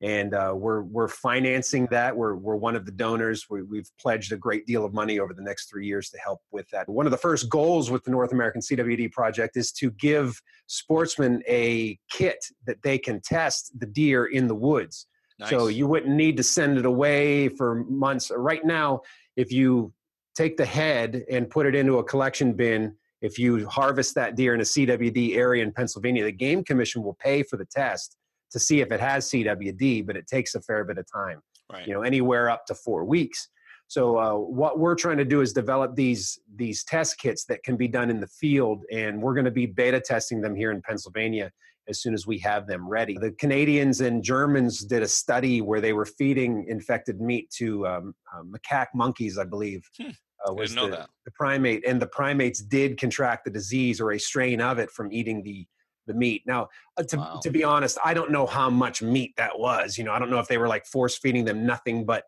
And 0.00 0.32
uh, 0.32 0.54
we're 0.56 0.82
we're 0.82 1.08
financing 1.08 1.88
that. 1.90 2.16
We're 2.16 2.36
we're 2.36 2.54
one 2.54 2.76
of 2.76 2.86
the 2.86 2.92
donors. 2.92 3.46
We, 3.50 3.64
we've 3.64 3.90
pledged 4.00 4.32
a 4.32 4.36
great 4.36 4.64
deal 4.64 4.84
of 4.84 4.94
money 4.94 5.18
over 5.18 5.34
the 5.34 5.42
next 5.42 5.68
three 5.68 5.86
years 5.86 6.08
to 6.10 6.18
help 6.18 6.40
with 6.52 6.70
that. 6.70 6.88
One 6.88 7.04
of 7.04 7.10
the 7.10 7.18
first 7.18 7.48
goals 7.50 7.90
with 7.90 8.04
the 8.04 8.12
North 8.12 8.30
American 8.30 8.60
CWD 8.60 9.10
project 9.10 9.56
is 9.56 9.72
to 9.72 9.90
give 9.90 10.40
sportsmen 10.68 11.42
a 11.48 11.98
kit 12.10 12.44
that 12.66 12.80
they 12.84 12.96
can 12.96 13.20
test 13.20 13.72
the 13.80 13.86
deer 13.86 14.26
in 14.26 14.46
the 14.46 14.54
woods. 14.54 15.08
Nice. 15.40 15.50
So 15.50 15.66
you 15.66 15.88
wouldn't 15.88 16.14
need 16.14 16.36
to 16.36 16.44
send 16.44 16.78
it 16.78 16.86
away 16.86 17.48
for 17.48 17.84
months. 17.88 18.30
Right 18.34 18.64
now, 18.64 19.00
if 19.36 19.50
you 19.50 19.92
take 20.36 20.56
the 20.56 20.64
head 20.64 21.24
and 21.28 21.50
put 21.50 21.66
it 21.66 21.74
into 21.74 21.98
a 21.98 22.04
collection 22.04 22.52
bin 22.52 22.94
if 23.20 23.38
you 23.38 23.68
harvest 23.68 24.14
that 24.14 24.36
deer 24.36 24.54
in 24.54 24.60
a 24.60 24.64
CWD 24.64 25.36
area 25.36 25.62
in 25.62 25.72
Pennsylvania, 25.72 26.24
the 26.24 26.32
Game 26.32 26.62
Commission 26.62 27.02
will 27.02 27.16
pay 27.20 27.42
for 27.42 27.56
the 27.56 27.66
test 27.66 28.16
to 28.50 28.58
see 28.58 28.80
if 28.80 28.92
it 28.92 29.00
has 29.00 29.30
CWD, 29.30 30.06
but 30.06 30.16
it 30.16 30.26
takes 30.26 30.54
a 30.54 30.60
fair 30.60 30.84
bit 30.84 30.98
of 30.98 31.06
time. 31.12 31.40
Right. 31.70 31.86
You 31.86 31.94
know, 31.94 32.02
anywhere 32.02 32.48
up 32.48 32.64
to 32.66 32.74
four 32.74 33.04
weeks. 33.04 33.48
So 33.88 34.18
uh, 34.18 34.34
what 34.34 34.78
we're 34.78 34.94
trying 34.94 35.16
to 35.18 35.24
do 35.24 35.40
is 35.40 35.52
develop 35.52 35.96
these 35.96 36.38
these 36.56 36.84
test 36.84 37.18
kits 37.18 37.44
that 37.46 37.62
can 37.62 37.76
be 37.76 37.88
done 37.88 38.10
in 38.10 38.20
the 38.20 38.26
field, 38.26 38.84
and 38.92 39.20
we're 39.20 39.34
going 39.34 39.46
to 39.46 39.50
be 39.50 39.66
beta 39.66 40.00
testing 40.00 40.40
them 40.40 40.54
here 40.54 40.70
in 40.70 40.82
Pennsylvania 40.82 41.50
as 41.88 42.02
soon 42.02 42.12
as 42.12 42.26
we 42.26 42.38
have 42.38 42.66
them 42.66 42.86
ready. 42.86 43.16
The 43.18 43.32
Canadians 43.32 44.02
and 44.02 44.22
Germans 44.22 44.84
did 44.84 45.02
a 45.02 45.08
study 45.08 45.62
where 45.62 45.80
they 45.80 45.94
were 45.94 46.04
feeding 46.04 46.66
infected 46.68 47.18
meat 47.18 47.50
to 47.56 47.86
um, 47.86 48.14
uh, 48.34 48.42
macaque 48.42 48.88
monkeys, 48.94 49.38
I 49.38 49.44
believe, 49.44 49.82
hmm 49.98 50.10
uh, 50.46 50.52
was 50.52 50.74
the, 50.74 51.06
the, 51.24 51.30
primate, 51.32 51.84
and 51.86 52.00
the 52.00 52.06
primates 52.06 52.60
did 52.60 52.98
contract 52.98 53.44
the 53.44 53.50
disease 53.50 54.00
or 54.00 54.12
a 54.12 54.18
strain 54.18 54.60
of 54.60 54.78
it 54.78 54.90
from 54.90 55.12
eating 55.12 55.42
the 55.42 55.66
the 56.06 56.14
meat. 56.14 56.42
Now, 56.46 56.68
uh, 56.96 57.02
to 57.04 57.16
wow. 57.18 57.40
to 57.42 57.50
be 57.50 57.62
honest, 57.62 57.98
I 58.04 58.14
don't 58.14 58.30
know 58.30 58.46
how 58.46 58.70
much 58.70 59.02
meat 59.02 59.34
that 59.36 59.58
was. 59.58 59.98
You 59.98 60.04
know, 60.04 60.12
I 60.12 60.18
don't 60.18 60.30
know 60.30 60.38
if 60.38 60.48
they 60.48 60.58
were 60.58 60.68
like 60.68 60.86
force 60.86 61.18
feeding 61.18 61.44
them 61.44 61.66
nothing 61.66 62.04
but 62.04 62.24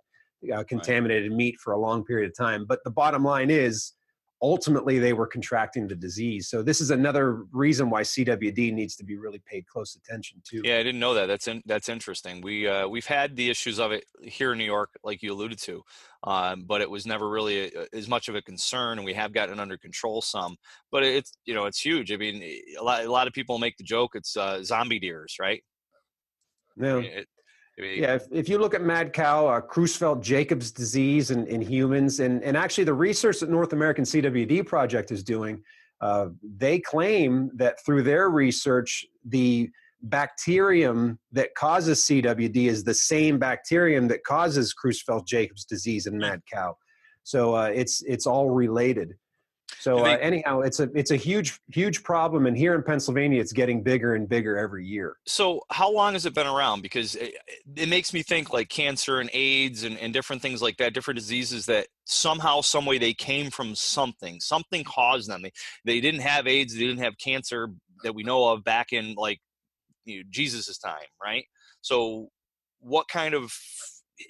uh, 0.55 0.64
contaminated 0.64 1.31
right. 1.31 1.37
meat 1.37 1.57
for 1.59 1.73
a 1.73 1.79
long 1.79 2.05
period 2.05 2.31
of 2.31 2.37
time. 2.37 2.66
But 2.66 2.85
the 2.85 2.90
bottom 2.90 3.25
line 3.25 3.51
is, 3.51 3.92
ultimately 4.42 4.98
they 4.98 5.12
were 5.12 5.26
contracting 5.26 5.87
the 5.87 5.94
disease. 5.94 6.48
So 6.48 6.62
this 6.62 6.81
is 6.81 6.90
another 6.90 7.44
reason 7.53 7.90
why 7.90 8.03
CWD 8.03 8.72
needs 8.72 8.96
to 8.96 9.05
be 9.05 9.16
really 9.16 9.40
paid 9.46 9.66
close 9.66 9.96
attention 9.96 10.40
to. 10.46 10.62
Yeah, 10.64 10.76
I 10.76 10.83
didn't 10.83 11.00
know 11.00 11.14
that. 11.14 11.26
That's 11.26 11.48
in, 11.48 11.62
that's 11.66 11.88
interesting. 11.88 12.40
We 12.40 12.66
uh, 12.66 12.88
we've 12.88 13.07
had 13.07 13.37
the 13.37 13.50
issues 13.50 13.79
of 13.79 13.92
it 13.92 14.05
here 14.22 14.53
in 14.53 14.59
New 14.59 14.64
York, 14.64 14.90
like 15.05 15.22
you 15.22 15.33
alluded 15.33 15.59
to, 15.61 15.83
um, 16.24 16.64
but 16.66 16.81
it 16.81 16.90
was 16.90 17.07
never 17.07 17.29
really 17.29 17.72
a, 17.74 17.87
as 17.92 18.09
much 18.09 18.29
of 18.29 18.35
a 18.35 18.42
concern, 18.42 18.98
and 18.98 19.05
we 19.05 19.14
have 19.14 19.33
gotten 19.33 19.61
under 19.61 19.76
control 19.76 20.22
some. 20.22 20.57
But 20.90 21.03
it's 21.03 21.33
you 21.44 21.55
know 21.55 21.66
it's 21.66 21.81
huge. 21.81 22.11
I 22.12 22.16
mean, 22.16 22.42
a 22.79 22.83
lot 22.83 23.05
a 23.05 23.12
lot 23.12 23.26
of 23.26 23.33
people 23.33 23.59
make 23.59 23.76
the 23.76 23.85
joke 23.85 24.12
it's 24.14 24.37
uh, 24.37 24.62
zombie 24.62 24.98
deers, 25.00 25.37
right? 25.38 25.62
No. 26.76 26.98
I 26.98 27.03
mean, 27.03 27.11
it, 27.11 27.29
yeah, 27.78 28.14
if, 28.14 28.26
if 28.30 28.48
you 28.48 28.59
look 28.59 28.74
at 28.74 28.83
mad 28.83 29.12
cow, 29.12 29.46
uh, 29.46 29.61
Creutzfeldt-Jacobs 29.61 30.70
disease 30.70 31.30
in, 31.30 31.46
in 31.46 31.61
humans, 31.61 32.20
and, 32.20 32.42
and 32.42 32.56
actually 32.56 32.85
the 32.85 32.94
research 32.94 33.40
that 33.40 33.48
North 33.48 33.72
American 33.72 34.04
CWD 34.04 34.66
Project 34.66 35.11
is 35.11 35.22
doing, 35.22 35.62
uh, 36.00 36.26
they 36.56 36.78
claim 36.78 37.50
that 37.54 37.85
through 37.85 38.02
their 38.02 38.28
research, 38.28 39.06
the 39.24 39.70
bacterium 40.02 41.18
that 41.33 41.54
causes 41.54 42.04
CWD 42.04 42.68
is 42.68 42.85
the 42.85 42.94
same 42.94 43.38
bacterium 43.38 44.09
that 44.09 44.24
causes 44.24 44.74
Creutzfeldt-Jacobs 44.74 45.64
disease 45.64 46.06
in 46.06 46.16
mad 46.18 46.42
cow. 46.52 46.76
So 47.22 47.54
uh, 47.54 47.70
it's 47.74 48.02
it's 48.02 48.26
all 48.26 48.50
related. 48.50 49.14
So 49.78 50.04
uh, 50.04 50.16
anyhow, 50.20 50.61
it's 50.61 50.80
a 50.80 50.88
it's 50.94 51.11
a 51.11 51.16
huge 51.16 51.61
huge 51.68 52.02
problem, 52.02 52.46
and 52.46 52.56
here 52.56 52.74
in 52.74 52.83
Pennsylvania, 52.83 53.40
it's 53.40 53.52
getting 53.52 53.83
bigger 53.83 54.14
and 54.14 54.28
bigger 54.28 54.59
every 54.59 54.85
year. 54.85 55.16
So 55.26 55.62
how 55.70 55.90
long 55.90 56.14
has 56.14 56.26
it 56.26 56.35
been 56.35 56.46
around? 56.46 56.83
Because 56.83 57.14
it, 57.14 57.35
it 57.76 57.88
makes 57.88 58.12
me 58.12 58.22
think 58.22 58.52
like 58.52 58.68
cancer 58.68 59.20
and 59.20 59.30
AIDS 59.33 59.85
and, 59.85 59.96
and 59.98 60.12
different 60.12 60.42
things 60.42 60.61
like 60.61 60.76
that, 60.78 60.94
different 60.94 61.18
diseases 61.18 61.66
that 61.66 61.87
somehow, 62.04 62.61
some 62.61 62.87
way, 62.87 62.98
they 62.98 63.14
came 63.14 63.50
from 63.50 63.74
something. 63.74 64.40
Something 64.40 64.85
caused 64.85 65.28
them. 65.28 65.42
They 65.42 65.52
they 65.85 66.00
didn't 66.00 66.20
have 66.20 66.46
AIDS, 66.46 66.74
they 66.74 66.80
didn't 66.80 67.02
have 67.02 67.16
cancer 67.18 67.68
that 68.02 68.14
we 68.14 68.22
know 68.22 68.48
of 68.48 68.64
back 68.64 68.92
in 68.92 69.14
like 69.14 69.40
you 70.04 70.18
know, 70.18 70.24
Jesus's 70.30 70.78
time, 70.78 70.96
right? 71.22 71.44
So 71.83 72.28
what 72.80 73.09
kind 73.09 73.35
of 73.35 73.52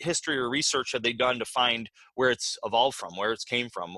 history 0.00 0.38
or 0.38 0.48
research 0.48 0.92
have 0.92 1.02
they 1.02 1.12
done 1.12 1.38
to 1.38 1.44
find 1.44 1.90
where 2.14 2.30
it's 2.30 2.56
evolved 2.64 2.96
from, 2.96 3.16
where 3.16 3.32
it's 3.32 3.44
came 3.44 3.68
from, 3.68 3.94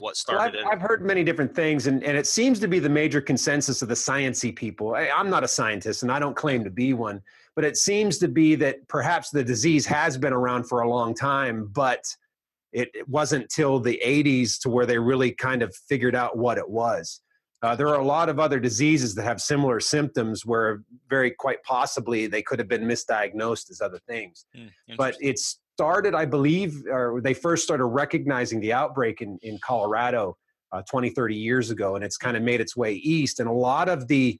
what 0.00 0.16
started 0.16 0.56
well, 0.56 0.66
I've, 0.66 0.78
I've, 0.78 0.80
heard 0.80 1.04
many 1.04 1.24
different 1.24 1.54
things, 1.54 1.86
and, 1.86 2.02
and 2.02 2.16
it 2.16 2.26
seems 2.26 2.58
to 2.60 2.68
be 2.68 2.78
the 2.78 2.88
major 2.88 3.20
consensus 3.20 3.82
of 3.82 3.88
the 3.88 3.94
sciency 3.94 4.54
people. 4.54 4.94
I, 4.94 5.08
I'm 5.08 5.30
not 5.30 5.44
a 5.44 5.48
scientist, 5.48 6.02
and 6.02 6.10
I 6.10 6.18
don't 6.18 6.36
claim 6.36 6.64
to 6.64 6.70
be 6.70 6.94
one, 6.94 7.20
but 7.54 7.64
it 7.64 7.76
seems 7.76 8.18
to 8.18 8.28
be 8.28 8.54
that 8.56 8.86
perhaps 8.88 9.30
the 9.30 9.44
disease 9.44 9.86
has 9.86 10.16
been 10.16 10.32
around 10.32 10.64
for 10.64 10.80
a 10.80 10.88
long 10.88 11.14
time, 11.14 11.70
but 11.72 12.04
it, 12.72 12.90
it 12.94 13.08
wasn't 13.08 13.48
till 13.48 13.78
the 13.78 14.00
80s 14.04 14.58
to 14.60 14.70
where 14.70 14.86
they 14.86 14.98
really 14.98 15.30
kind 15.30 15.62
of 15.62 15.74
figured 15.88 16.16
out 16.16 16.36
what 16.36 16.58
it 16.58 16.68
was. 16.68 17.20
Uh, 17.64 17.74
there 17.74 17.88
are 17.88 17.98
a 17.98 18.04
lot 18.04 18.28
of 18.28 18.38
other 18.38 18.60
diseases 18.60 19.14
that 19.14 19.22
have 19.22 19.40
similar 19.40 19.80
symptoms 19.80 20.44
where 20.44 20.82
very 21.08 21.30
quite 21.30 21.62
possibly 21.62 22.26
they 22.26 22.42
could 22.42 22.58
have 22.58 22.68
been 22.68 22.84
misdiagnosed 22.84 23.70
as 23.70 23.80
other 23.80 23.98
things. 24.06 24.44
Mm, 24.54 24.68
but 24.98 25.16
it 25.18 25.38
started, 25.38 26.14
I 26.14 26.26
believe, 26.26 26.84
or 26.90 27.22
they 27.22 27.32
first 27.32 27.64
started 27.64 27.86
recognizing 27.86 28.60
the 28.60 28.74
outbreak 28.74 29.22
in, 29.22 29.38
in 29.40 29.58
Colorado 29.64 30.36
uh, 30.72 30.82
20, 30.90 31.08
30 31.08 31.36
years 31.36 31.70
ago, 31.70 31.96
and 31.96 32.04
it's 32.04 32.18
kind 32.18 32.36
of 32.36 32.42
made 32.42 32.60
its 32.60 32.76
way 32.76 32.92
east. 32.96 33.40
And 33.40 33.48
a 33.48 33.52
lot 33.52 33.88
of 33.88 34.08
the 34.08 34.38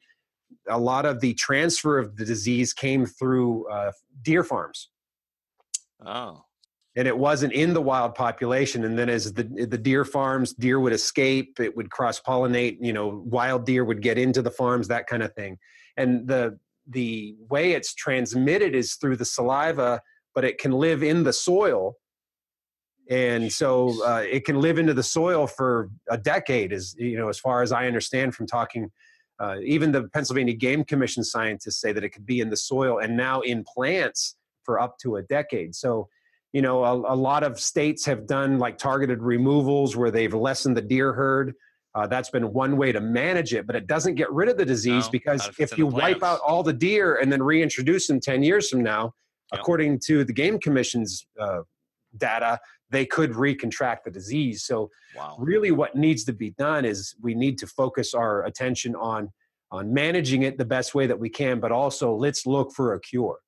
a 0.69 0.79
lot 0.79 1.07
of 1.07 1.21
the 1.21 1.33
transfer 1.35 1.99
of 1.99 2.17
the 2.17 2.27
disease 2.27 2.75
came 2.75 3.07
through 3.07 3.67
uh, 3.71 3.93
deer 4.23 4.45
farms. 4.45 4.91
Oh 6.05 6.45
and 6.97 7.09
it 7.09 7.17
wasn't 7.17 7.53
in 7.53 7.75
the 7.75 7.81
wild 7.83 8.15
population. 8.15 8.85
And 8.85 8.99
then 8.99 9.09
as 9.09 9.33
the 9.33 9.45
the 9.45 9.79
deer 9.79 10.05
farms 10.05 10.53
deer 10.53 10.81
would 10.81 10.93
escape 10.93 11.59
it 11.61 11.77
would 11.77 11.91
cross 11.91 12.21
pollinate 12.21 12.79
you 12.81 12.93
know 12.93 13.23
wild 13.25 13.67
deer 13.67 13.85
would 13.85 14.03
get 14.03 14.19
into 14.19 14.43
the 14.43 14.51
farms 14.51 14.89
that 14.89 15.07
kind 15.07 15.23
of 15.23 15.33
thing. 15.35 15.59
And 15.97 16.27
the 16.27 16.59
the 16.89 17.35
way 17.49 17.73
it's 17.73 17.95
transmitted 17.95 18.75
is 18.75 18.95
through 18.95 19.17
the 19.17 19.25
saliva 19.25 20.01
but 20.35 20.45
it 20.45 20.59
can 20.59 20.73
live 20.73 21.03
in 21.03 21.23
the 21.23 21.33
soil. 21.33 21.95
And 23.09 23.53
so 23.53 24.03
uh, 24.05 24.25
it 24.29 24.45
can 24.45 24.61
live 24.61 24.79
into 24.79 24.95
the 24.95 25.03
soil 25.03 25.47
for 25.47 25.91
a 26.11 26.19
decade 26.19 26.73
as 26.73 26.95
you 26.99 27.17
know 27.17 27.29
as 27.29 27.39
far 27.39 27.63
as 27.63 27.71
i 27.71 27.87
understand 27.87 28.35
from 28.35 28.47
talking 28.47 28.91
uh, 29.41 29.57
even 29.63 29.93
the 29.93 30.09
pennsylvania 30.15 30.55
game 30.55 30.85
commission 30.85 31.23
scientists 31.23 31.81
say 31.81 31.93
that 31.93 32.05
it 32.05 32.11
could 32.11 32.25
be 32.25 32.41
in 32.41 32.49
the 32.49 32.57
soil 32.57 32.99
and 32.99 33.17
now 33.17 33.41
in 33.41 33.63
plants 33.65 34.37
for 34.65 34.81
up 34.81 34.99
to 34.99 35.17
a 35.17 35.23
decade. 35.23 35.75
So 35.75 36.09
you 36.55 36.63
know 36.63 36.85
a, 36.85 37.15
a, 37.15 37.17
lot 37.17 37.43
of 37.43 37.61
states 37.61 38.07
have 38.07 38.27
done 38.27 38.59
like 38.59 38.79
targeted 38.79 39.21
removals 39.21 39.97
where 39.97 40.11
they've 40.11 40.33
lessened 40.33 40.77
the 40.77 40.83
deer 40.83 41.13
herd 41.13 41.53
uh, 41.95 42.07
that's 42.07 42.31
been 42.31 42.53
one 42.53 42.77
way 42.77 42.93
to 42.93 43.01
manage 43.01 43.53
it 43.53 43.67
but 43.67 43.77
it 43.77 43.87
doesn't 43.87 44.15
get 44.15 44.31
rid 44.33 44.49
of 44.49 44.57
the 44.57 44.65
disease 44.65 45.07
no, 45.07 45.11
because 45.11 45.47
if, 45.49 45.73
if 45.73 45.79
you 45.79 45.87
wipe 45.87 46.23
out 46.23 46.41
all 46.47 46.63
the 46.63 46.73
deer 46.73 47.17
and 47.17 47.31
then 47.31 47.43
reintroduce 47.43 48.07
them 48.07 48.21
10 48.21 48.43
years 48.43 48.71
from 48.71 48.83
now 48.83 49.13
yep. 49.53 49.61
according 49.61 49.99
to 49.99 50.25
the 50.25 50.33
game 50.33 50.59
commission's 50.59 51.27
uh, 51.39 51.61
data 52.17 52.59
they 52.91 53.05
could 53.05 53.33
recontract 53.33 54.05
the 54.05 54.11
disease 54.11 54.65
so 54.65 54.89
wow. 55.17 55.37
really 55.39 55.73
what 55.73 55.97
needs 55.97 56.23
to 56.23 56.33
be 56.33 56.51
done 56.53 56.85
is 56.85 57.17
we 57.21 57.35
need 57.35 57.59
to 57.59 57.67
focus 57.67 58.15
our 58.15 58.45
attention 58.45 58.95
on 58.95 59.29
on 59.73 59.93
managing 59.93 60.43
it 60.43 60.57
the 60.57 60.65
best 60.65 60.95
way 60.95 61.05
that 61.05 61.19
we 61.19 61.29
can 61.29 61.59
but 61.59 61.73
also 61.73 62.15
let's 62.15 62.47
look 62.47 62.73
for 62.73 62.95
a 62.95 63.01
cure 63.01 63.39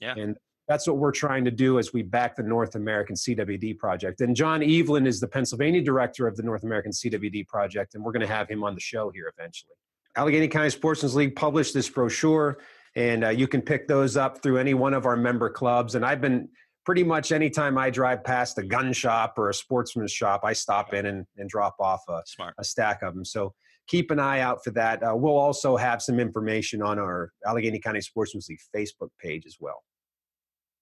yeah. 0.00 0.14
And 0.16 0.36
that's 0.68 0.86
what 0.86 0.96
we're 0.96 1.12
trying 1.12 1.44
to 1.44 1.50
do 1.50 1.78
as 1.78 1.92
we 1.92 2.02
back 2.02 2.36
the 2.36 2.42
North 2.42 2.74
American 2.74 3.14
CWD 3.14 3.78
project. 3.78 4.20
And 4.20 4.34
John 4.34 4.62
Evelyn 4.62 5.06
is 5.06 5.20
the 5.20 5.28
Pennsylvania 5.28 5.82
director 5.82 6.26
of 6.26 6.36
the 6.36 6.42
North 6.42 6.64
American 6.64 6.92
CWD 6.92 7.46
project, 7.46 7.94
and 7.94 8.04
we're 8.04 8.12
going 8.12 8.26
to 8.26 8.32
have 8.32 8.48
him 8.48 8.64
on 8.64 8.74
the 8.74 8.80
show 8.80 9.10
here 9.10 9.32
eventually. 9.36 9.74
Allegheny 10.16 10.48
County 10.48 10.70
Sportsmen's 10.70 11.14
League 11.14 11.36
published 11.36 11.74
this 11.74 11.88
brochure, 11.88 12.58
and 12.96 13.24
uh, 13.24 13.28
you 13.28 13.46
can 13.46 13.60
pick 13.62 13.86
those 13.86 14.16
up 14.16 14.42
through 14.42 14.58
any 14.58 14.74
one 14.74 14.94
of 14.94 15.06
our 15.06 15.16
member 15.16 15.50
clubs. 15.50 15.94
And 15.94 16.04
I've 16.04 16.20
been 16.20 16.48
pretty 16.84 17.04
much 17.04 17.32
anytime 17.32 17.76
I 17.76 17.90
drive 17.90 18.24
past 18.24 18.58
a 18.58 18.62
gun 18.62 18.92
shop 18.92 19.34
or 19.36 19.50
a 19.50 19.54
sportsman's 19.54 20.12
shop, 20.12 20.40
I 20.44 20.52
stop 20.52 20.94
in 20.94 21.06
and, 21.06 21.26
and 21.36 21.48
drop 21.50 21.76
off 21.78 22.02
a, 22.08 22.22
a 22.58 22.64
stack 22.64 23.02
of 23.02 23.14
them. 23.14 23.24
So 23.24 23.54
keep 23.86 24.10
an 24.10 24.18
eye 24.18 24.40
out 24.40 24.64
for 24.64 24.70
that. 24.72 25.02
Uh, 25.02 25.14
we'll 25.14 25.36
also 25.36 25.76
have 25.76 26.00
some 26.00 26.18
information 26.18 26.82
on 26.82 26.98
our 26.98 27.30
Allegheny 27.46 27.78
County 27.78 28.00
Sportsmen's 28.00 28.48
League 28.48 28.60
Facebook 28.74 29.10
page 29.20 29.44
as 29.46 29.58
well. 29.60 29.82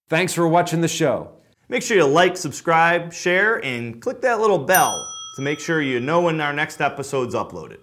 Thanks 0.08 0.34
for 0.34 0.46
watching 0.46 0.80
the 0.80 0.88
show. 0.88 1.32
Make 1.68 1.82
sure 1.82 1.96
you 1.96 2.04
like, 2.04 2.36
subscribe, 2.36 3.12
share, 3.12 3.64
and 3.64 4.00
click 4.02 4.20
that 4.20 4.38
little 4.38 4.58
bell 4.58 4.94
to 5.36 5.42
make 5.42 5.60
sure 5.60 5.80
you 5.80 5.98
know 5.98 6.20
when 6.22 6.40
our 6.40 6.52
next 6.52 6.80
episode's 6.80 7.34
uploaded. 7.34 7.78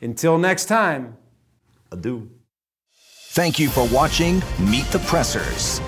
Until 0.00 0.38
next 0.38 0.66
time, 0.66 1.16
adieu. 1.92 2.30
Thank 3.30 3.58
you 3.58 3.68
for 3.70 3.86
watching 3.88 4.42
Meet 4.58 4.86
the 4.86 4.98
Pressers. 5.06 5.80